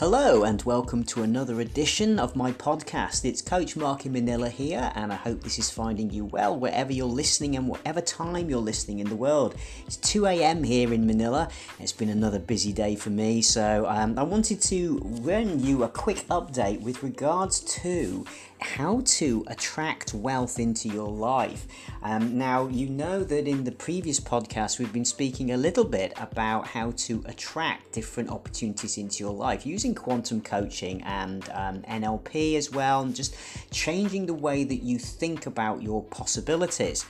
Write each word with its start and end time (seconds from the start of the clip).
Hello, 0.00 0.42
and 0.42 0.60
welcome 0.64 1.04
to 1.04 1.22
another 1.22 1.60
edition 1.60 2.18
of 2.18 2.34
my 2.34 2.50
podcast. 2.50 3.24
It's 3.24 3.40
Coach 3.40 3.76
Mark 3.76 4.04
in 4.04 4.12
Manila 4.12 4.48
here, 4.48 4.90
and 4.96 5.12
I 5.12 5.14
hope 5.14 5.44
this 5.44 5.56
is 5.56 5.70
finding 5.70 6.10
you 6.10 6.24
well 6.24 6.58
wherever 6.58 6.92
you're 6.92 7.06
listening 7.06 7.54
and 7.54 7.68
whatever 7.68 8.00
time 8.00 8.50
you're 8.50 8.58
listening 8.58 8.98
in 8.98 9.08
the 9.08 9.14
world. 9.14 9.54
It's 9.86 9.96
2 9.98 10.26
a.m. 10.26 10.64
here 10.64 10.92
in 10.92 11.06
Manila. 11.06 11.48
It's 11.78 11.92
been 11.92 12.08
another 12.08 12.40
busy 12.40 12.72
day 12.72 12.96
for 12.96 13.10
me, 13.10 13.40
so 13.40 13.86
um, 13.88 14.18
I 14.18 14.24
wanted 14.24 14.60
to 14.62 15.00
run 15.22 15.60
you 15.60 15.84
a 15.84 15.88
quick 15.88 16.26
update 16.26 16.80
with 16.80 17.04
regards 17.04 17.60
to 17.60 18.26
how 18.64 19.02
to 19.04 19.44
attract 19.46 20.14
wealth 20.14 20.58
into 20.58 20.88
your 20.88 21.08
life. 21.08 21.66
Um, 22.02 22.38
now, 22.38 22.66
you 22.66 22.88
know 22.88 23.22
that 23.22 23.46
in 23.46 23.64
the 23.64 23.72
previous 23.72 24.18
podcast, 24.18 24.78
we've 24.78 24.92
been 24.92 25.04
speaking 25.04 25.52
a 25.52 25.56
little 25.56 25.84
bit 25.84 26.12
about 26.16 26.66
how 26.66 26.92
to 26.92 27.22
attract 27.26 27.92
different 27.92 28.30
opportunities 28.30 28.96
into 28.96 29.22
your 29.22 29.34
life 29.34 29.66
using 29.66 29.94
quantum 29.94 30.40
coaching 30.40 31.02
and 31.02 31.48
um, 31.50 31.82
NLP 31.82 32.56
as 32.56 32.72
well, 32.72 33.02
and 33.02 33.14
just 33.14 33.36
changing 33.70 34.26
the 34.26 34.34
way 34.34 34.64
that 34.64 34.82
you 34.82 34.98
think 34.98 35.46
about 35.46 35.82
your 35.82 36.02
possibilities. 36.04 37.04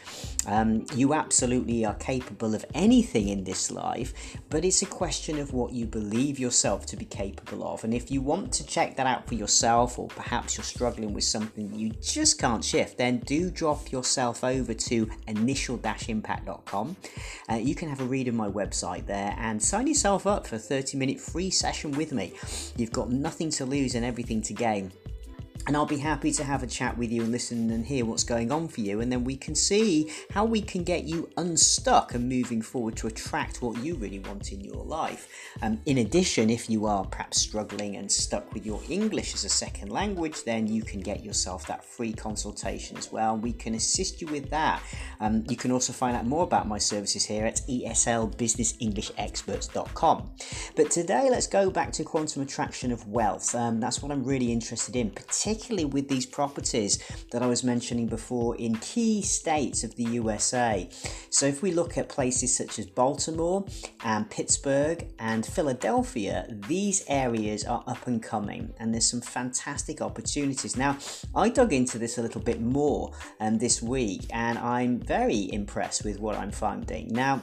Um, 0.47 0.85
you 0.95 1.15
absolutely 1.15 1.85
are 1.87 1.95
capable 1.95 2.55
of 2.55 2.65
anything 2.75 3.29
in 3.29 3.45
this 3.45 3.71
life, 3.71 4.37
but 4.51 4.65
it's 4.65 4.83
a 4.83 4.87
question 4.87 5.39
of 5.39 5.53
what 5.53 5.73
you 5.73 5.87
believe 5.87 6.39
yourself 6.39 6.85
to 6.87 6.97
be 6.97 7.05
capable 7.05 7.67
of. 7.67 7.85
And 7.85 7.95
if 7.95 8.11
you 8.11 8.21
want 8.21 8.53
to 8.55 8.67
check 8.67 8.97
that 8.97 9.07
out 9.07 9.27
for 9.27 9.35
yourself, 9.35 9.99
or 9.99 10.09
perhaps 10.09 10.57
you're 10.57 10.65
struggling 10.65 11.15
with 11.15 11.25
some 11.25 11.44
something 11.45 11.79
you 11.79 11.91
just 12.01 12.39
can't 12.39 12.65
shift, 12.65 12.97
then 12.97 13.19
do 13.19 13.51
drop 13.51 13.93
yourself 13.93 14.43
over 14.43 14.73
to 14.73 15.11
initial-impact.com. 15.27 16.97
Uh, 17.51 17.55
you 17.57 17.75
can 17.75 17.89
have 17.89 18.01
a 18.01 18.05
read 18.05 18.29
of 18.29 18.35
my 18.35 18.49
website 18.49 19.07
there 19.07 19.35
and 19.39 19.63
sign 19.63 19.87
yourself 19.87 20.27
up 20.27 20.47
for 20.47 20.57
a 20.57 20.59
30 20.59 20.97
minute 20.97 21.21
free 21.21 21.51
session 21.51 21.93
with 21.93 22.13
me. 22.13 22.33
You've 22.77 22.93
got 22.93 23.11
nothing 23.11 23.51
to 23.51 23.67
lose 23.67 23.95
and 23.95 24.05
everything 24.05 24.41
to 24.43 24.55
gain 24.55 24.91
and 25.67 25.75
I'll 25.77 25.87
be 25.87 25.97
happy 25.97 26.31
to 26.33 26.45
have 26.45 26.63
a 26.63 26.67
chat 26.67 26.99
with 26.99 27.11
you 27.11 27.23
and 27.23 27.33
listen 27.33 27.71
and 27.71 27.87
hear 27.87 28.05
what's 28.05 28.25
going 28.25 28.53
on 28.53 28.69
for 28.69 28.83
you, 28.83 29.01
and 29.01 29.11
then 29.11 29.25
we 29.25 29.35
can 29.35 29.55
see 29.55 30.13
how 30.31 30.45
we 30.45 30.61
can 30.61 30.85
get 30.85 31.05
you 31.05 31.31
unstuck 31.39 32.13
and 32.15 32.29
moving 32.29 32.61
forward 32.61 32.97
to 32.97 33.07
attract 33.07 33.63
what 33.63 33.83
you 33.83 33.95
really 33.95 34.19
want 34.19 34.53
in 34.53 34.61
your 34.61 34.85
life. 34.85 35.27
Um, 35.63 35.81
in 35.87 35.97
addition, 35.99 36.51
if 36.51 36.69
you 36.69 36.85
are 36.85 37.07
perhaps 37.07 37.41
struggling 37.41 37.97
and 37.97 38.13
stuck 38.13 38.53
with 38.53 38.67
your 38.67 38.83
English 38.91 39.33
as 39.35 39.45
a 39.45 39.49
second 39.49 39.91
language, 39.91 40.45
then 40.45 40.67
you 40.67 40.83
can 40.83 41.01
get 41.01 41.25
yourself 41.25 41.67
that 41.69 41.83
free 41.83 42.13
consultation 42.13 42.99
as 42.99 43.11
well. 43.11 43.35
We 43.37 43.55
can 43.55 43.75
assist 43.75 44.21
you 44.21 44.27
with 44.27 44.51
that. 44.51 44.83
Um, 45.21 45.45
you 45.49 45.57
can 45.57 45.73
also 45.73 45.95
find 45.95 46.15
out 46.15 46.27
more 46.27 46.43
about 46.43 46.69
my 46.69 46.77
services 46.77 47.25
here 47.25 47.47
at 47.47 47.63
eslbusinessenglishexperts.com. 47.69 50.31
But 50.77 50.91
today, 50.91 51.31
let's 51.31 51.47
go 51.47 51.71
back 51.71 51.91
to 51.93 52.05
quantum 52.05 52.43
attraction 52.43 52.93
of 52.93 53.09
wealth. 53.09 53.55
Um, 53.55 53.81
that's 53.81 54.03
what 54.03 54.13
I'm 54.13 54.25
really 54.25 54.53
interested 54.53 54.95
in, 54.95 55.09
particularly 55.11 55.44
particularly 55.45 55.85
with 55.85 56.09
these 56.09 56.25
properties 56.25 56.99
that 57.31 57.43
I 57.43 57.47
was 57.47 57.63
mentioning 57.63 58.07
before 58.07 58.57
in 58.57 58.77
key 58.77 59.21
states 59.21 59.85
of 59.85 59.95
the 59.97 60.05
USA. 60.05 60.89
So, 61.29 61.45
if 61.45 61.61
we 61.61 61.71
look 61.71 61.99
at 61.99 62.09
places 62.09 62.57
such 62.57 62.79
as 62.79 62.87
Baltimore 62.87 63.67
and 64.05 64.31
Pittsburgh 64.31 65.07
and 65.19 65.45
Philadelphia, 65.45 66.47
these 66.67 67.05
areas 67.09 67.65
are 67.65 67.85
up 67.87 68.07
and 68.07 68.23
coming, 68.23 68.73
and 68.81 68.95
there's 68.95 69.11
some 69.11 69.21
fantastic 69.21 70.01
opportunities. 70.01 70.79
Now, 70.79 70.97
I 71.35 71.51
dug 71.51 71.75
into 71.75 71.99
this 71.99 72.17
a 72.17 72.23
little 72.23 72.41
bit 72.41 72.63
more 72.63 73.13
um, 73.39 73.59
this 73.59 73.83
week, 73.83 74.23
and 74.31 74.57
I'm 74.57 74.99
very 74.99 75.53
impressed 75.53 76.05
with 76.07 76.21
what 76.21 76.39
I'm 76.39 76.53
finding. 76.53 77.09
Now, 77.09 77.43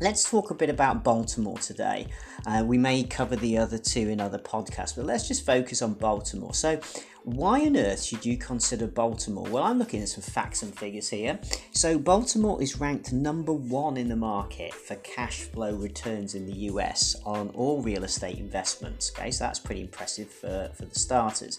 Let's 0.00 0.28
talk 0.28 0.50
a 0.50 0.54
bit 0.54 0.70
about 0.70 1.04
Baltimore 1.04 1.58
today. 1.58 2.08
Uh, 2.46 2.64
we 2.66 2.78
may 2.78 3.04
cover 3.04 3.36
the 3.36 3.58
other 3.58 3.78
two 3.78 4.08
in 4.08 4.20
other 4.20 4.38
podcasts, 4.38 4.96
but 4.96 5.04
let's 5.04 5.28
just 5.28 5.46
focus 5.46 5.80
on 5.82 5.94
Baltimore. 5.94 6.54
So, 6.54 6.80
why 7.24 7.60
on 7.60 7.76
earth 7.76 8.02
should 8.02 8.26
you 8.26 8.36
consider 8.36 8.86
Baltimore? 8.86 9.46
Well, 9.48 9.62
I'm 9.62 9.78
looking 9.78 10.02
at 10.02 10.08
some 10.08 10.22
facts 10.22 10.62
and 10.62 10.76
figures 10.76 11.08
here. 11.08 11.38
So, 11.70 11.98
Baltimore 11.98 12.60
is 12.60 12.80
ranked 12.80 13.12
number 13.12 13.52
one 13.52 13.96
in 13.96 14.08
the 14.08 14.16
market 14.16 14.74
for 14.74 14.96
cash 14.96 15.42
flow 15.42 15.74
returns 15.74 16.34
in 16.34 16.46
the 16.46 16.52
US 16.70 17.16
on 17.24 17.50
all 17.50 17.80
real 17.82 18.04
estate 18.04 18.38
investments. 18.38 19.12
Okay, 19.14 19.30
so 19.30 19.44
that's 19.44 19.60
pretty 19.60 19.82
impressive 19.82 20.28
for, 20.30 20.70
for 20.74 20.84
the 20.84 20.98
starters. 20.98 21.58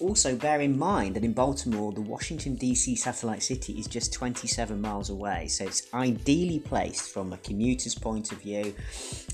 Also, 0.00 0.34
bear 0.34 0.60
in 0.60 0.76
mind 0.76 1.14
that 1.14 1.24
in 1.24 1.32
Baltimore, 1.32 1.92
the 1.92 2.00
Washington 2.00 2.56
DC 2.56 2.98
satellite 2.98 3.42
city 3.42 3.74
is 3.74 3.86
just 3.86 4.12
27 4.12 4.80
miles 4.80 5.08
away, 5.08 5.46
so 5.46 5.64
it's 5.64 5.86
ideally 5.94 6.58
placed 6.58 7.12
from 7.12 7.32
a 7.32 7.36
commuter's 7.38 7.94
point 7.94 8.32
of 8.32 8.38
view, 8.38 8.74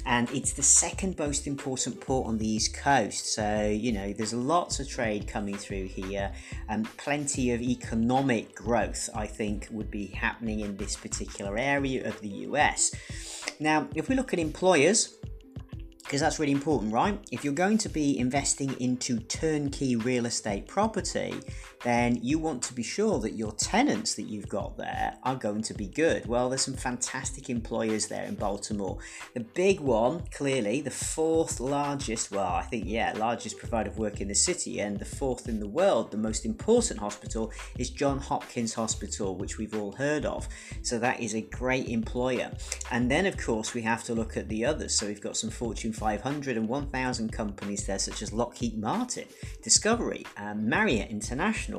and 0.05 0.31
it's 0.33 0.53
the 0.53 0.63
second 0.63 1.19
most 1.19 1.47
important 1.47 1.99
port 2.01 2.27
on 2.27 2.37
the 2.37 2.47
East 2.47 2.75
Coast. 2.75 3.33
So, 3.33 3.69
you 3.69 3.93
know, 3.93 4.13
there's 4.13 4.35
lots 4.35 4.81
of 4.81 4.89
trade 4.89 5.27
coming 5.27 5.57
through 5.61 5.87
here, 5.87 6.33
and 6.69 6.87
plenty 6.97 7.53
of 7.53 7.61
economic 7.61 8.55
growth, 8.55 9.09
I 9.15 9.27
think, 9.27 9.69
would 9.71 9.91
be 9.91 10.07
happening 10.07 10.61
in 10.61 10.77
this 10.77 10.97
particular 10.97 11.57
area 11.59 12.07
of 12.09 12.21
the 12.21 12.29
US. 12.49 12.93
Now, 13.61 13.89
if 13.95 14.09
we 14.09 14.15
look 14.15 14.33
at 14.33 14.39
employers, 14.39 15.17
because 16.03 16.21
that's 16.21 16.41
really 16.41 16.53
important, 16.53 16.93
right? 16.93 17.17
If 17.31 17.45
you're 17.45 17.55
going 17.55 17.79
to 17.79 17.89
be 17.89 18.19
investing 18.19 18.75
into 18.81 19.21
turnkey 19.21 19.95
real 19.95 20.27
estate 20.27 20.67
property, 20.67 21.35
then 21.83 22.19
you 22.23 22.39
want 22.39 22.63
to 22.65 22.75
be 22.75 22.83
sure 22.83 23.19
that 23.21 23.33
your 23.33 23.53
tenants 23.53 24.15
that 24.15 24.25
you've 24.25 24.49
got 24.49 24.77
there 24.77 25.17
are 25.23 25.37
going 25.37 25.63
to 25.63 25.75
be 25.75 25.87
good. 25.87 26.27
Well, 26.27 26.49
there's 26.51 26.63
some 26.63 26.75
fantastic 26.75 27.49
employers 27.49 28.09
there 28.09 28.25
in 28.25 28.35
Baltimore. 28.35 28.99
The 29.35 29.41
big 29.41 29.81
one, 29.81 30.25
clearly, 30.31 30.81
the 30.81 30.91
fourth 30.91 31.61
largest, 31.61 32.31
well, 32.31 32.53
I 32.53 32.63
think, 32.63 32.85
yeah, 32.87 33.15
largest 33.17 33.59
provider 33.59 33.91
of 33.91 33.99
work 33.99 34.21
in 34.21 34.29
the 34.29 34.35
city, 34.35 34.81
and 34.81 34.99
the 34.99 35.05
fourth 35.05 35.49
in 35.49 35.61
the 35.61 35.69
world, 35.69 36.11
the 36.11 36.19
most 36.19 36.45
important 36.45 37.01
hospital 37.01 37.53
is 37.79 37.89
John 37.89 38.19
Hopkins 38.19 38.75
Hospital, 38.75 39.37
which 39.37 39.57
we've 39.57 39.75
all 39.75 39.93
heard 39.93 40.27
of. 40.27 40.49
So 40.83 40.99
that 40.99 41.21
is 41.21 41.35
a 41.35 41.41
great 41.41 41.89
employer. 41.89 42.51
And 42.91 43.11
then, 43.11 43.25
of 43.25 43.39
course, 43.39 43.73
we 43.73 43.83
have 43.83 44.05
to 44.05 44.15
look 44.15 44.37
at 44.37 44.49
the 44.49 44.65
others. 44.65 44.99
So 44.99 45.07
we've 45.07 45.21
got 45.21 45.37
some 45.37 45.51
Fortune 45.51 45.93
500 45.93 46.57
and 46.57 46.69
1,000 46.69 47.33
companies 47.33 47.87
there, 47.87 47.99
such 47.99 48.21
as 48.21 48.33
Lockheed 48.33 48.77
Martin, 48.79 49.25
Discovery, 49.63 50.27
Marriott 50.57 51.11
International, 51.11 51.70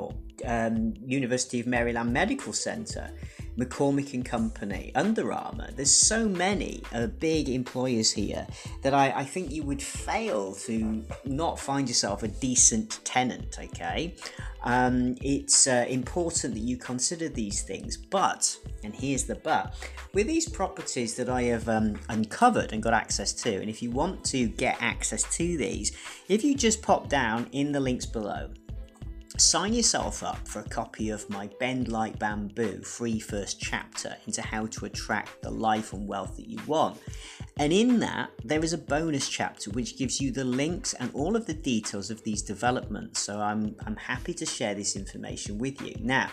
um, 0.45 0.93
University 1.05 1.59
of 1.59 1.67
Maryland 1.67 2.13
Medical 2.13 2.53
Center, 2.53 3.11
McCormick 3.57 4.13
and 4.13 4.25
Company, 4.25 4.91
Under 4.95 5.31
Armour. 5.33 5.69
There's 5.75 5.95
so 5.95 6.27
many 6.27 6.83
uh, 6.93 7.07
big 7.07 7.49
employers 7.49 8.11
here 8.11 8.47
that 8.81 8.93
I, 8.93 9.11
I 9.11 9.23
think 9.23 9.51
you 9.51 9.63
would 9.63 9.81
fail 9.81 10.53
to 10.53 11.03
not 11.25 11.59
find 11.59 11.87
yourself 11.87 12.23
a 12.23 12.27
decent 12.27 13.01
tenant, 13.03 13.57
okay? 13.59 14.15
Um, 14.63 15.15
it's 15.21 15.67
uh, 15.67 15.85
important 15.89 16.53
that 16.53 16.61
you 16.61 16.77
consider 16.77 17.27
these 17.29 17.63
things, 17.63 17.97
but, 17.97 18.55
and 18.83 18.95
here's 18.95 19.23
the 19.23 19.35
but, 19.35 19.75
with 20.13 20.27
these 20.27 20.47
properties 20.47 21.15
that 21.15 21.29
I 21.29 21.43
have 21.43 21.67
um, 21.67 21.99
uncovered 22.09 22.71
and 22.71 22.81
got 22.81 22.93
access 22.93 23.33
to, 23.43 23.55
and 23.55 23.69
if 23.69 23.81
you 23.81 23.89
want 23.89 24.23
to 24.25 24.47
get 24.47 24.77
access 24.79 25.23
to 25.37 25.57
these, 25.57 25.97
if 26.27 26.43
you 26.43 26.55
just 26.55 26.81
pop 26.81 27.09
down 27.09 27.47
in 27.51 27.71
the 27.71 27.79
links 27.79 28.05
below, 28.05 28.51
Sign 29.41 29.73
yourself 29.73 30.21
up 30.21 30.47
for 30.47 30.59
a 30.59 30.69
copy 30.69 31.09
of 31.09 31.27
my 31.27 31.49
Bend 31.59 31.87
Like 31.87 32.19
Bamboo 32.19 32.83
free 32.83 33.19
first 33.19 33.59
chapter 33.59 34.15
into 34.27 34.41
how 34.41 34.67
to 34.67 34.85
attract 34.85 35.41
the 35.41 35.49
life 35.49 35.93
and 35.93 36.07
wealth 36.07 36.37
that 36.37 36.47
you 36.47 36.59
want. 36.67 36.99
And 37.57 37.73
in 37.73 37.99
that, 38.01 38.29
there 38.45 38.63
is 38.63 38.71
a 38.71 38.77
bonus 38.77 39.27
chapter 39.27 39.71
which 39.71 39.97
gives 39.97 40.21
you 40.21 40.31
the 40.31 40.45
links 40.45 40.93
and 40.93 41.09
all 41.15 41.35
of 41.35 41.47
the 41.47 41.55
details 41.55 42.11
of 42.11 42.23
these 42.23 42.43
developments. 42.43 43.19
So 43.19 43.41
I'm, 43.41 43.75
I'm 43.85 43.97
happy 43.97 44.35
to 44.35 44.45
share 44.45 44.75
this 44.75 44.95
information 44.95 45.57
with 45.57 45.81
you. 45.81 45.95
Now, 45.99 46.29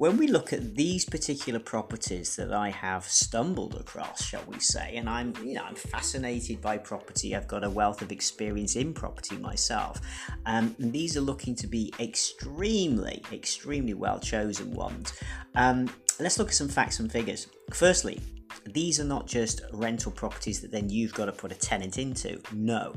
when 0.00 0.16
we 0.16 0.28
look 0.28 0.54
at 0.54 0.76
these 0.76 1.04
particular 1.04 1.60
properties 1.60 2.34
that 2.36 2.54
I 2.54 2.70
have 2.70 3.04
stumbled 3.04 3.74
across, 3.74 4.24
shall 4.24 4.42
we 4.46 4.58
say, 4.58 4.96
and 4.96 5.10
I'm 5.10 5.34
you 5.44 5.52
know 5.52 5.62
I'm 5.62 5.74
fascinated 5.74 6.62
by 6.62 6.78
property. 6.78 7.36
I've 7.36 7.46
got 7.46 7.64
a 7.64 7.68
wealth 7.68 8.00
of 8.00 8.10
experience 8.10 8.76
in 8.76 8.94
property 8.94 9.36
myself. 9.36 10.00
Um, 10.46 10.74
and 10.78 10.90
these 10.90 11.18
are 11.18 11.20
looking 11.20 11.54
to 11.56 11.66
be 11.66 11.92
extremely, 12.00 12.29
extremely 12.30 13.22
extremely 13.32 13.94
well 13.94 14.18
chosen 14.18 14.72
ones. 14.72 15.12
Um, 15.54 15.90
let's 16.18 16.38
look 16.38 16.48
at 16.48 16.54
some 16.54 16.68
facts 16.68 17.00
and 17.00 17.10
figures. 17.10 17.48
Firstly, 17.72 18.20
these 18.66 19.00
are 19.00 19.04
not 19.04 19.26
just 19.26 19.62
rental 19.72 20.12
properties 20.12 20.60
that 20.60 20.70
then 20.70 20.88
you've 20.88 21.14
got 21.14 21.26
to 21.26 21.32
put 21.32 21.52
a 21.52 21.54
tenant 21.54 21.98
into. 21.98 22.40
No, 22.52 22.94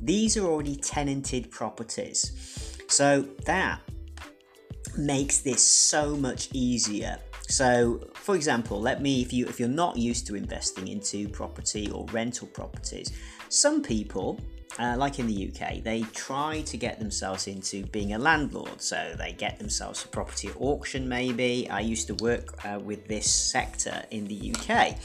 these 0.00 0.36
are 0.36 0.44
already 0.44 0.76
tenanted 0.76 1.50
properties. 1.50 2.76
So 2.88 3.22
that 3.46 3.80
makes 4.96 5.38
this 5.38 5.62
so 5.62 6.16
much 6.16 6.48
easier. 6.52 7.18
So, 7.48 8.08
for 8.14 8.36
example, 8.36 8.80
let 8.80 9.02
me 9.02 9.22
if 9.22 9.32
you 9.32 9.46
if 9.46 9.58
you're 9.58 9.68
not 9.68 9.96
used 9.96 10.26
to 10.28 10.36
investing 10.36 10.88
into 10.88 11.28
property 11.28 11.90
or 11.90 12.06
rental 12.06 12.46
properties, 12.48 13.12
some 13.48 13.82
people 13.82 14.38
uh, 14.78 14.96
like 14.96 15.18
in 15.18 15.26
the 15.26 15.48
UK, 15.48 15.82
they 15.82 16.02
try 16.14 16.62
to 16.62 16.76
get 16.76 16.98
themselves 16.98 17.46
into 17.46 17.84
being 17.86 18.12
a 18.12 18.18
landlord. 18.18 18.80
So 18.80 19.14
they 19.18 19.32
get 19.32 19.58
themselves 19.58 20.04
a 20.04 20.08
property 20.08 20.48
at 20.48 20.56
auction, 20.58 21.08
maybe. 21.08 21.68
I 21.68 21.80
used 21.80 22.06
to 22.06 22.14
work 22.14 22.64
uh, 22.64 22.78
with 22.78 23.06
this 23.08 23.30
sector 23.30 24.04
in 24.10 24.26
the 24.26 24.54
UK. 24.54 24.96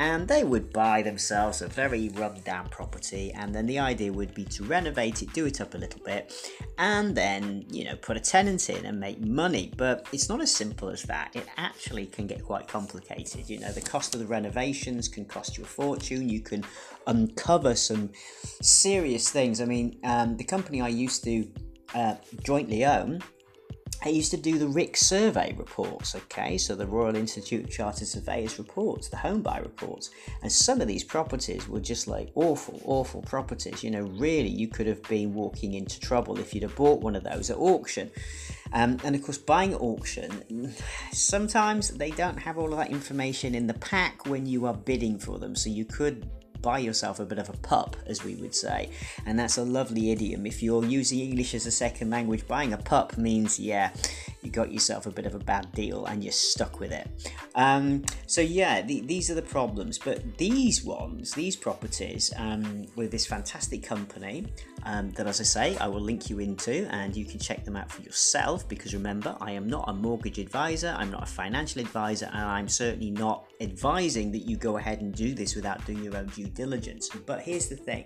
And 0.00 0.26
they 0.26 0.42
would 0.42 0.72
buy 0.72 1.02
themselves 1.02 1.60
a 1.60 1.68
very 1.68 2.08
run 2.14 2.40
down 2.44 2.68
property 2.70 3.30
and 3.34 3.54
then 3.54 3.66
the 3.66 3.78
idea 3.78 4.10
would 4.10 4.34
be 4.34 4.44
to 4.44 4.64
renovate 4.64 5.22
it 5.22 5.32
do 5.32 5.44
it 5.46 5.60
up 5.60 5.74
a 5.74 5.78
little 5.78 6.00
bit 6.04 6.32
and 6.78 7.14
then 7.14 7.66
you 7.70 7.84
know 7.84 7.94
put 7.96 8.16
a 8.16 8.20
tenant 8.20 8.70
in 8.70 8.86
and 8.86 8.98
make 8.98 9.20
money. 9.20 9.70
But 9.76 10.06
it's 10.12 10.28
not 10.28 10.40
as 10.40 10.52
simple 10.52 10.88
as 10.88 11.02
that. 11.04 11.36
It 11.36 11.46
actually 11.56 12.06
can 12.06 12.26
get 12.26 12.42
quite 12.42 12.66
complicated. 12.66 13.48
You 13.48 13.60
know 13.60 13.72
the 13.72 13.82
cost 13.82 14.14
of 14.14 14.20
the 14.20 14.26
renovations 14.26 15.06
can 15.08 15.26
cost 15.26 15.58
you 15.58 15.64
a 15.64 15.66
fortune. 15.66 16.28
You 16.28 16.40
can 16.40 16.64
uncover 17.06 17.74
some 17.74 18.10
serious 18.62 19.30
things. 19.30 19.60
I 19.60 19.66
mean 19.66 19.98
um, 20.04 20.36
the 20.36 20.44
company 20.44 20.80
i 20.80 20.88
used 20.88 21.22
to 21.24 21.46
uh, 21.94 22.14
jointly 22.42 22.84
own 22.84 23.20
I 24.02 24.08
used 24.08 24.30
to 24.30 24.38
do 24.38 24.58
the 24.58 24.68
RIC 24.68 24.96
survey 24.96 25.54
reports, 25.58 26.14
okay, 26.14 26.56
so 26.56 26.74
the 26.74 26.86
Royal 26.86 27.16
Institute 27.16 27.64
of 27.64 27.70
Chartered 27.70 28.08
Surveyors 28.08 28.58
reports, 28.58 29.08
the 29.08 29.18
home 29.18 29.42
buy 29.42 29.58
reports, 29.58 30.10
and 30.42 30.50
some 30.50 30.80
of 30.80 30.88
these 30.88 31.04
properties 31.04 31.68
were 31.68 31.80
just 31.80 32.08
like 32.08 32.30
awful, 32.34 32.80
awful 32.84 33.20
properties. 33.22 33.84
You 33.84 33.90
know, 33.90 34.02
really, 34.02 34.48
you 34.48 34.68
could 34.68 34.86
have 34.86 35.02
been 35.02 35.34
walking 35.34 35.74
into 35.74 36.00
trouble 36.00 36.38
if 36.38 36.54
you'd 36.54 36.62
have 36.62 36.76
bought 36.76 37.02
one 37.02 37.14
of 37.14 37.24
those 37.24 37.50
at 37.50 37.58
auction. 37.58 38.10
Um, 38.72 38.98
and 39.04 39.14
of 39.14 39.22
course, 39.22 39.36
buying 39.36 39.74
at 39.74 39.80
auction, 39.80 40.72
sometimes 41.12 41.90
they 41.90 42.10
don't 42.10 42.38
have 42.38 42.56
all 42.56 42.72
of 42.72 42.78
that 42.78 42.90
information 42.90 43.54
in 43.54 43.66
the 43.66 43.74
pack 43.74 44.26
when 44.26 44.46
you 44.46 44.64
are 44.64 44.74
bidding 44.74 45.18
for 45.18 45.38
them, 45.38 45.54
so 45.54 45.68
you 45.68 45.84
could 45.84 46.26
buy 46.62 46.78
yourself 46.78 47.20
a 47.20 47.24
bit 47.24 47.38
of 47.38 47.48
a 47.48 47.56
pup, 47.58 47.96
as 48.06 48.24
we 48.24 48.34
would 48.36 48.54
say. 48.54 48.90
And 49.26 49.38
that's 49.38 49.58
a 49.58 49.64
lovely 49.64 50.10
idiom. 50.10 50.46
If 50.46 50.62
you're 50.62 50.84
using 50.84 51.20
English 51.20 51.54
as 51.54 51.66
a 51.66 51.70
second 51.70 52.10
language, 52.10 52.46
buying 52.46 52.72
a 52.72 52.78
pup 52.78 53.16
means, 53.18 53.58
yeah, 53.58 53.92
you 54.42 54.50
got 54.50 54.72
yourself 54.72 55.06
a 55.06 55.10
bit 55.10 55.26
of 55.26 55.34
a 55.34 55.38
bad 55.38 55.70
deal 55.72 56.06
and 56.06 56.22
you're 56.24 56.32
stuck 56.32 56.80
with 56.80 56.92
it. 56.92 57.08
Um, 57.54 58.04
so, 58.26 58.40
yeah, 58.40 58.82
the, 58.82 59.00
these 59.00 59.30
are 59.30 59.34
the 59.34 59.42
problems. 59.42 59.98
But 59.98 60.38
these 60.38 60.84
ones, 60.84 61.32
these 61.32 61.56
properties, 61.56 62.32
um, 62.36 62.86
with 62.96 63.10
this 63.10 63.26
fantastic 63.26 63.82
company 63.82 64.46
um, 64.84 65.10
that, 65.12 65.26
as 65.26 65.40
I 65.40 65.44
say, 65.44 65.76
I 65.78 65.86
will 65.86 66.00
link 66.00 66.30
you 66.30 66.38
into 66.38 66.86
and 66.92 67.16
you 67.16 67.24
can 67.24 67.38
check 67.38 67.64
them 67.64 67.76
out 67.76 67.90
for 67.90 68.02
yourself 68.02 68.68
because 68.68 68.94
remember, 68.94 69.36
I 69.40 69.52
am 69.52 69.66
not 69.66 69.84
a 69.88 69.92
mortgage 69.92 70.38
advisor, 70.38 70.94
I'm 70.98 71.10
not 71.10 71.22
a 71.22 71.26
financial 71.26 71.80
advisor, 71.80 72.26
and 72.26 72.42
I'm 72.42 72.68
certainly 72.68 73.10
not 73.10 73.44
advising 73.60 74.32
that 74.32 74.46
you 74.48 74.56
go 74.56 74.76
ahead 74.76 75.00
and 75.00 75.14
do 75.14 75.34
this 75.34 75.54
without 75.54 75.84
doing 75.86 76.02
your 76.02 76.16
own 76.16 76.26
due 76.26 76.46
diligence. 76.46 77.08
But 77.26 77.40
here's 77.42 77.68
the 77.68 77.76
thing 77.76 78.04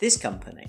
this 0.00 0.16
company 0.16 0.66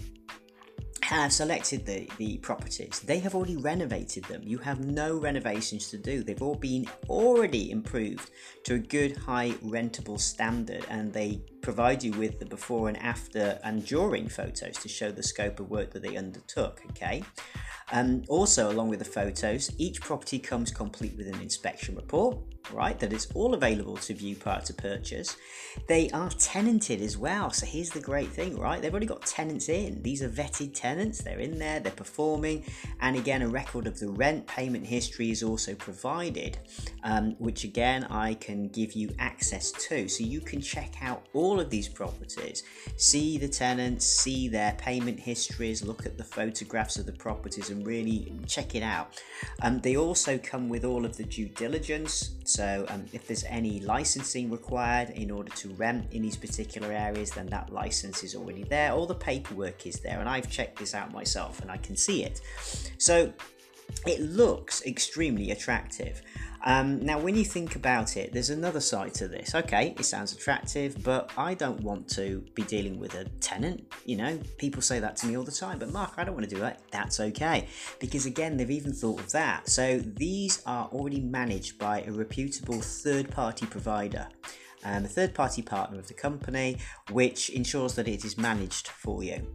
have 1.06 1.32
selected 1.32 1.86
the, 1.86 2.10
the 2.18 2.38
properties. 2.40 3.00
They 3.02 3.20
have 3.20 3.36
already 3.36 3.58
renovated 3.58 4.24
them. 4.26 4.42
You 4.44 4.58
have 4.58 4.84
no 4.84 5.16
renovations 5.16 5.90
to 5.90 6.00
do. 6.00 6.24
They've 6.24 6.42
all 6.42 6.56
been 6.56 6.88
already 7.08 7.70
improved 7.70 8.32
to 8.64 8.76
a 8.76 8.80
good 8.80 9.16
high 9.16 9.52
rentable 9.64 10.20
standard 10.20 10.84
and 10.90 11.14
they 11.14 11.42
provide 11.62 12.04
you 12.04 12.12
with 12.14 12.40
the 12.40 12.46
before 12.48 12.88
and 12.88 12.98
after 12.98 13.60
and 13.64 13.86
during 13.86 14.28
photos 14.28 14.78
to 14.80 14.90
show 14.90 15.12
the 15.12 15.22
scope 15.22 15.60
of 15.60 15.70
work 15.70 15.92
that 15.92 16.02
they 16.02 16.18
undertook. 16.18 16.82
Okay. 16.90 17.24
Um, 17.92 18.24
also, 18.28 18.72
along 18.72 18.90
with 18.90 18.98
the 18.98 19.06
photos, 19.06 19.72
each 19.78 20.02
property 20.02 20.40
comes 20.40 20.72
complete 20.72 21.16
with 21.16 21.28
an 21.28 21.40
inspection 21.40 21.96
report, 21.96 22.40
right? 22.72 23.00
that 23.00 23.14
it's 23.14 23.28
all 23.34 23.54
available 23.54 23.98
to 23.98 24.14
view 24.14 24.36
prior 24.36 24.62
to 24.62 24.74
purchase. 24.74 25.38
They 25.88 26.10
are 26.12 26.30
tenanted 26.30 27.02
as 27.02 27.18
well. 27.18 27.52
So 27.52 27.66
here's 27.66 27.90
the 27.90 28.00
great 28.00 28.30
thing, 28.30 28.58
right? 28.58 28.82
They've 28.82 28.92
already 28.92 29.06
got 29.06 29.26
tenants 29.26 29.70
in. 29.70 30.02
These 30.02 30.24
are 30.24 30.30
vetted 30.30 30.74
tenants. 30.74 31.22
They're 31.22 31.40
in 31.40 31.60
there. 31.60 31.80
They're 31.80 31.92
performing, 31.92 32.64
and 33.02 33.16
again, 33.16 33.42
a 33.42 33.48
record 33.48 33.88
of 33.88 34.00
the 34.00 34.10
rent 34.10 34.48
payment 34.48 34.86
history 34.86 35.32
is 35.32 35.44
also 35.44 35.76
provided, 35.76 36.58
um, 37.04 37.36
which 37.40 37.64
again 37.64 38.06
I 38.06 38.36
can 38.36 38.70
give 38.70 38.94
you 38.94 39.14
access 39.20 39.72
to. 39.72 40.08
So 40.08 40.24
you 40.24 40.42
can 40.42 40.62
check 40.62 40.96
out 41.02 41.26
all 41.34 41.60
of 41.60 41.70
these 41.70 41.88
properties, 41.88 42.64
see 42.98 43.38
the 43.38 43.48
tenants, 43.48 44.06
see 44.06 44.48
their 44.48 44.74
payment 44.74 45.20
histories, 45.20 45.84
look 45.84 46.06
at 46.06 46.18
the 46.18 46.24
photographs 46.24 46.98
of 46.98 47.06
the 47.06 47.12
properties 47.12 47.70
and 47.70 47.86
really 47.86 48.32
check 48.48 48.76
it 48.76 48.84
out. 48.84 49.22
Um, 49.62 49.80
they 49.80 49.98
also 49.98 50.38
come 50.38 50.70
with 50.70 50.86
all 50.86 51.06
of 51.06 51.18
the 51.18 51.24
due 51.24 51.50
diligence. 51.50 52.32
So 52.56 52.86
um, 52.90 53.06
if 53.12 53.28
there's 53.28 53.44
any 53.46 53.82
licensing 53.82 54.50
required 54.50 55.10
in 55.10 55.30
order 55.30 55.52
to 55.56 55.70
rent 55.74 56.14
in 56.14 56.22
these 56.22 56.38
particular 56.38 56.90
areas, 56.90 57.32
then 57.32 57.48
that 57.48 57.70
license 57.74 58.24
is 58.24 58.34
already 58.34 58.64
there. 58.64 58.94
All 58.94 59.06
the 59.06 59.14
paperwork 59.16 59.86
is 59.86 60.00
there, 60.00 60.20
and 60.22 60.30
I've 60.30 60.50
checked 60.50 60.80
this 60.80 60.96
out 60.96 61.12
myself 61.12 61.60
and 61.60 61.70
I 61.70 61.76
can 61.78 61.98
see 61.98 62.24
it. 62.24 62.40
So 62.98 63.34
it 64.06 64.22
looks 64.22 64.86
extremely 64.86 65.52
attractive. 65.52 66.22
Um, 66.66 67.00
now, 67.06 67.20
when 67.20 67.36
you 67.36 67.46
think 67.46 67.76
about 67.76 68.18
it, 68.18 68.34
there's 68.34 68.50
another 68.50 68.80
side 68.80 69.14
to 69.16 69.28
this. 69.28 69.54
Okay, 69.54 69.94
it 70.00 70.04
sounds 70.04 70.34
attractive, 70.34 71.04
but 71.04 71.32
I 71.38 71.54
don't 71.54 71.80
want 71.82 72.08
to 72.10 72.44
be 72.56 72.64
dealing 72.64 73.00
with 73.00 73.14
a 73.14 73.26
tenant. 73.40 73.86
You 74.04 74.18
know, 74.18 74.40
people 74.58 74.82
say 74.82 75.00
that 75.00 75.16
to 75.18 75.28
me 75.28 75.38
all 75.38 75.44
the 75.44 75.52
time, 75.52 75.78
but 75.78 75.92
Mark, 75.92 76.14
I 76.18 76.24
don't 76.24 76.34
want 76.34 76.50
to 76.50 76.56
do 76.56 76.62
that. 76.62 76.82
That's 76.90 77.20
okay. 77.20 77.68
Because 78.00 78.26
again, 78.26 78.58
they've 78.58 78.72
even 78.72 78.94
thought 78.94 79.20
of 79.20 79.32
that. 79.32 79.70
So 79.70 80.00
these 80.00 80.64
are 80.66 80.88
already 80.88 81.22
managed 81.22 81.78
by 81.78 82.02
a 82.02 82.12
reputable 82.12 82.82
third 82.82 83.30
party 83.30 83.68
provider. 83.68 84.28
A 84.86 85.08
third 85.08 85.34
party 85.34 85.62
partner 85.62 86.00
of 86.00 86.08
the 86.08 86.14
company, 86.14 86.78
which 87.12 87.50
ensures 87.50 87.96
that 87.96 88.08
it 88.08 88.24
is 88.24 88.38
managed 88.38 88.88
for 88.88 89.24
you. 89.24 89.46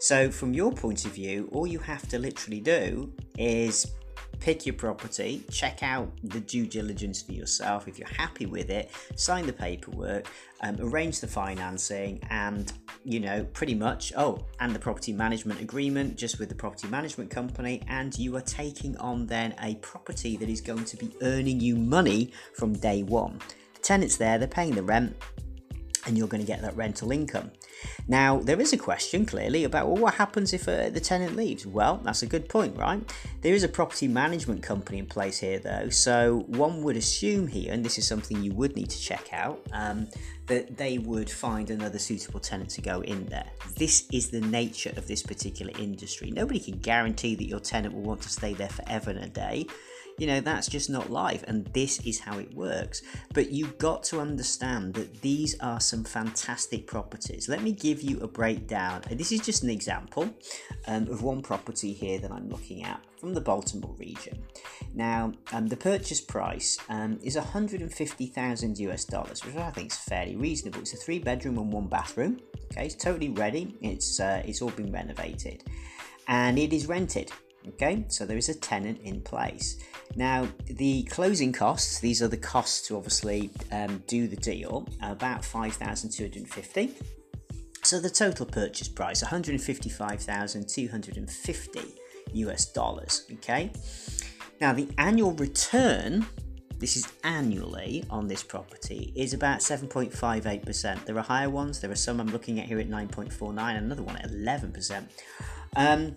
So, 0.00 0.30
from 0.30 0.54
your 0.54 0.72
point 0.72 1.04
of 1.04 1.12
view, 1.12 1.48
all 1.52 1.66
you 1.66 1.78
have 1.78 2.08
to 2.08 2.18
literally 2.18 2.60
do 2.60 3.12
is 3.36 3.92
pick 4.40 4.66
your 4.66 4.74
property, 4.74 5.42
check 5.50 5.82
out 5.82 6.10
the 6.22 6.40
due 6.40 6.66
diligence 6.66 7.22
for 7.22 7.32
yourself. 7.32 7.88
If 7.88 7.98
you're 7.98 8.08
happy 8.08 8.46
with 8.46 8.70
it, 8.70 8.90
sign 9.16 9.46
the 9.46 9.52
paperwork, 9.52 10.26
um, 10.62 10.76
arrange 10.80 11.20
the 11.20 11.26
financing, 11.26 12.20
and 12.30 12.72
you 13.04 13.20
know, 13.20 13.44
pretty 13.52 13.74
much, 13.74 14.12
oh, 14.16 14.44
and 14.60 14.74
the 14.74 14.78
property 14.78 15.12
management 15.12 15.60
agreement 15.60 16.16
just 16.16 16.38
with 16.38 16.48
the 16.48 16.54
property 16.54 16.88
management 16.88 17.30
company, 17.30 17.82
and 17.88 18.16
you 18.18 18.36
are 18.36 18.42
taking 18.42 18.96
on 18.98 19.26
then 19.26 19.54
a 19.62 19.74
property 19.76 20.36
that 20.36 20.48
is 20.48 20.60
going 20.60 20.84
to 20.84 20.96
be 20.96 21.14
earning 21.22 21.60
you 21.60 21.76
money 21.76 22.32
from 22.54 22.72
day 22.72 23.02
one. 23.02 23.40
The 23.78 23.84
tenants 23.84 24.16
there, 24.16 24.38
they're 24.38 24.48
paying 24.48 24.74
the 24.74 24.82
rent, 24.82 25.16
and 26.06 26.16
you're 26.16 26.28
going 26.28 26.40
to 26.40 26.46
get 26.46 26.62
that 26.62 26.76
rental 26.76 27.12
income. 27.12 27.50
Now, 28.08 28.38
there 28.38 28.60
is 28.60 28.72
a 28.72 28.76
question 28.78 29.24
clearly 29.26 29.64
about 29.64 29.86
well, 29.86 29.96
what 29.96 30.14
happens 30.14 30.52
if 30.52 30.66
uh, 30.66 30.90
the 30.90 31.00
tenant 31.00 31.36
leaves? 31.36 31.66
Well, 31.66 32.00
that's 32.02 32.22
a 32.22 32.26
good 32.26 32.48
point, 32.48 32.76
right? 32.76 33.00
There 33.42 33.54
is 33.54 33.62
a 33.62 33.68
property 33.68 34.08
management 34.08 34.62
company 34.62 34.98
in 34.98 35.06
place 35.06 35.38
here, 35.38 35.58
though, 35.58 35.90
so 35.90 36.44
one 36.48 36.82
would 36.82 36.96
assume 36.96 37.46
here, 37.46 37.72
and 37.72 37.84
this 37.84 37.98
is 37.98 38.06
something 38.06 38.42
you 38.42 38.52
would 38.54 38.74
need 38.74 38.90
to 38.90 39.00
check 39.00 39.32
out, 39.32 39.64
um, 39.72 40.08
that 40.46 40.76
they 40.76 40.98
would 40.98 41.30
find 41.30 41.70
another 41.70 41.98
suitable 41.98 42.40
tenant 42.40 42.70
to 42.70 42.80
go 42.80 43.02
in 43.02 43.26
there. 43.26 43.50
This 43.76 44.08
is 44.12 44.30
the 44.30 44.40
nature 44.40 44.92
of 44.96 45.06
this 45.06 45.22
particular 45.22 45.72
industry. 45.78 46.30
Nobody 46.30 46.58
can 46.58 46.78
guarantee 46.78 47.34
that 47.36 47.46
your 47.46 47.60
tenant 47.60 47.94
will 47.94 48.02
want 48.02 48.22
to 48.22 48.30
stay 48.30 48.54
there 48.54 48.70
forever 48.70 49.10
and 49.10 49.24
a 49.24 49.28
day. 49.28 49.66
You 50.18 50.26
know, 50.26 50.40
that's 50.40 50.68
just 50.68 50.90
not 50.90 51.10
life, 51.10 51.44
and 51.46 51.66
this 51.68 52.00
is 52.00 52.18
how 52.18 52.38
it 52.38 52.52
works. 52.54 53.02
But 53.32 53.50
you've 53.50 53.78
got 53.78 54.02
to 54.04 54.20
understand 54.20 54.94
that 54.94 55.20
these 55.22 55.58
are 55.60 55.80
some 55.80 56.04
fantastic 56.04 56.86
properties. 56.86 57.48
Let 57.48 57.62
me 57.62 57.72
give 57.72 58.02
you 58.02 58.18
a 58.20 58.28
breakdown. 58.28 59.02
This 59.10 59.32
is 59.32 59.40
just 59.40 59.62
an 59.62 59.70
example 59.70 60.28
um, 60.86 61.08
of 61.08 61.22
one 61.22 61.40
property 61.40 61.92
here 61.92 62.18
that 62.18 62.32
I'm 62.32 62.48
looking 62.48 62.84
at 62.84 63.00
from 63.18 63.34
the 63.34 63.40
Baltimore 63.40 63.94
region. 63.98 64.42
Now, 64.94 65.32
um, 65.52 65.66
the 65.66 65.76
purchase 65.76 66.20
price 66.20 66.78
um, 66.88 67.18
is 67.22 67.36
150,000 67.36 68.78
US 68.78 69.04
dollars, 69.04 69.44
which 69.44 69.56
I 69.56 69.70
think 69.70 69.92
is 69.92 69.98
fairly 69.98 70.36
reasonable. 70.36 70.80
It's 70.80 70.94
a 70.94 70.96
three 70.96 71.18
bedroom 71.18 71.58
and 71.58 71.72
one 71.72 71.86
bathroom. 71.86 72.40
Okay, 72.72 72.86
it's 72.86 72.94
totally 72.94 73.30
ready. 73.30 73.76
It's 73.80 74.20
uh, 74.20 74.42
it's 74.44 74.62
all 74.62 74.70
been 74.70 74.92
renovated, 74.92 75.64
and 76.26 76.58
it 76.58 76.72
is 76.72 76.86
rented. 76.86 77.32
Okay, 77.68 78.04
so 78.08 78.24
there 78.24 78.38
is 78.38 78.48
a 78.48 78.54
tenant 78.54 79.00
in 79.02 79.20
place. 79.20 79.76
Now, 80.16 80.48
the 80.66 81.02
closing 81.04 81.52
costs, 81.52 82.00
these 82.00 82.20
are 82.22 82.28
the 82.28 82.36
costs 82.36 82.88
to 82.88 82.96
obviously 82.96 83.50
um, 83.70 84.02
do 84.06 84.26
the 84.26 84.36
deal, 84.36 84.88
about 85.02 85.44
5,250. 85.44 86.90
So 87.82 88.00
the 88.00 88.10
total 88.10 88.46
purchase 88.46 88.88
price, 88.88 89.22
155,250 89.22 91.80
US 92.32 92.66
dollars. 92.66 93.24
Okay, 93.34 93.70
now 94.60 94.72
the 94.72 94.88
annual 94.98 95.30
return 95.32 96.26
this 96.78 96.96
is 96.96 97.08
annually 97.24 98.04
on 98.08 98.28
this 98.28 98.44
property, 98.44 99.12
is 99.16 99.34
about 99.34 99.60
7.58%. 99.60 101.04
There 101.04 101.18
are 101.18 101.22
higher 101.22 101.50
ones, 101.50 101.80
there 101.80 101.90
are 101.90 101.96
some 101.96 102.20
I'm 102.20 102.28
looking 102.28 102.60
at 102.60 102.66
here 102.66 102.78
at 102.78 102.88
9.49, 102.88 103.76
another 103.76 104.02
one 104.02 104.16
at 104.16 104.30
11%. 104.30 105.04
Um, 105.76 106.14